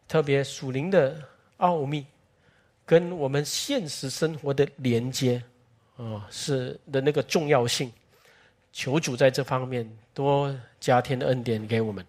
[0.09, 1.23] 特别属灵的
[1.59, 2.05] 奥秘，
[2.85, 5.41] 跟我们现实生活的连接。
[6.03, 7.93] 哦，是的那个重要性，
[8.73, 12.05] 求主在这方面多加添的恩典给我们，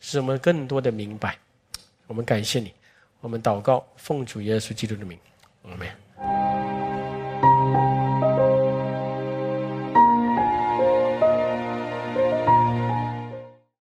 [0.00, 1.38] 使我们更多的明白。
[2.08, 2.74] 我们感谢你，
[3.20, 5.16] 我们祷告，奉主耶稣基督的名，
[5.62, 5.88] 阿门。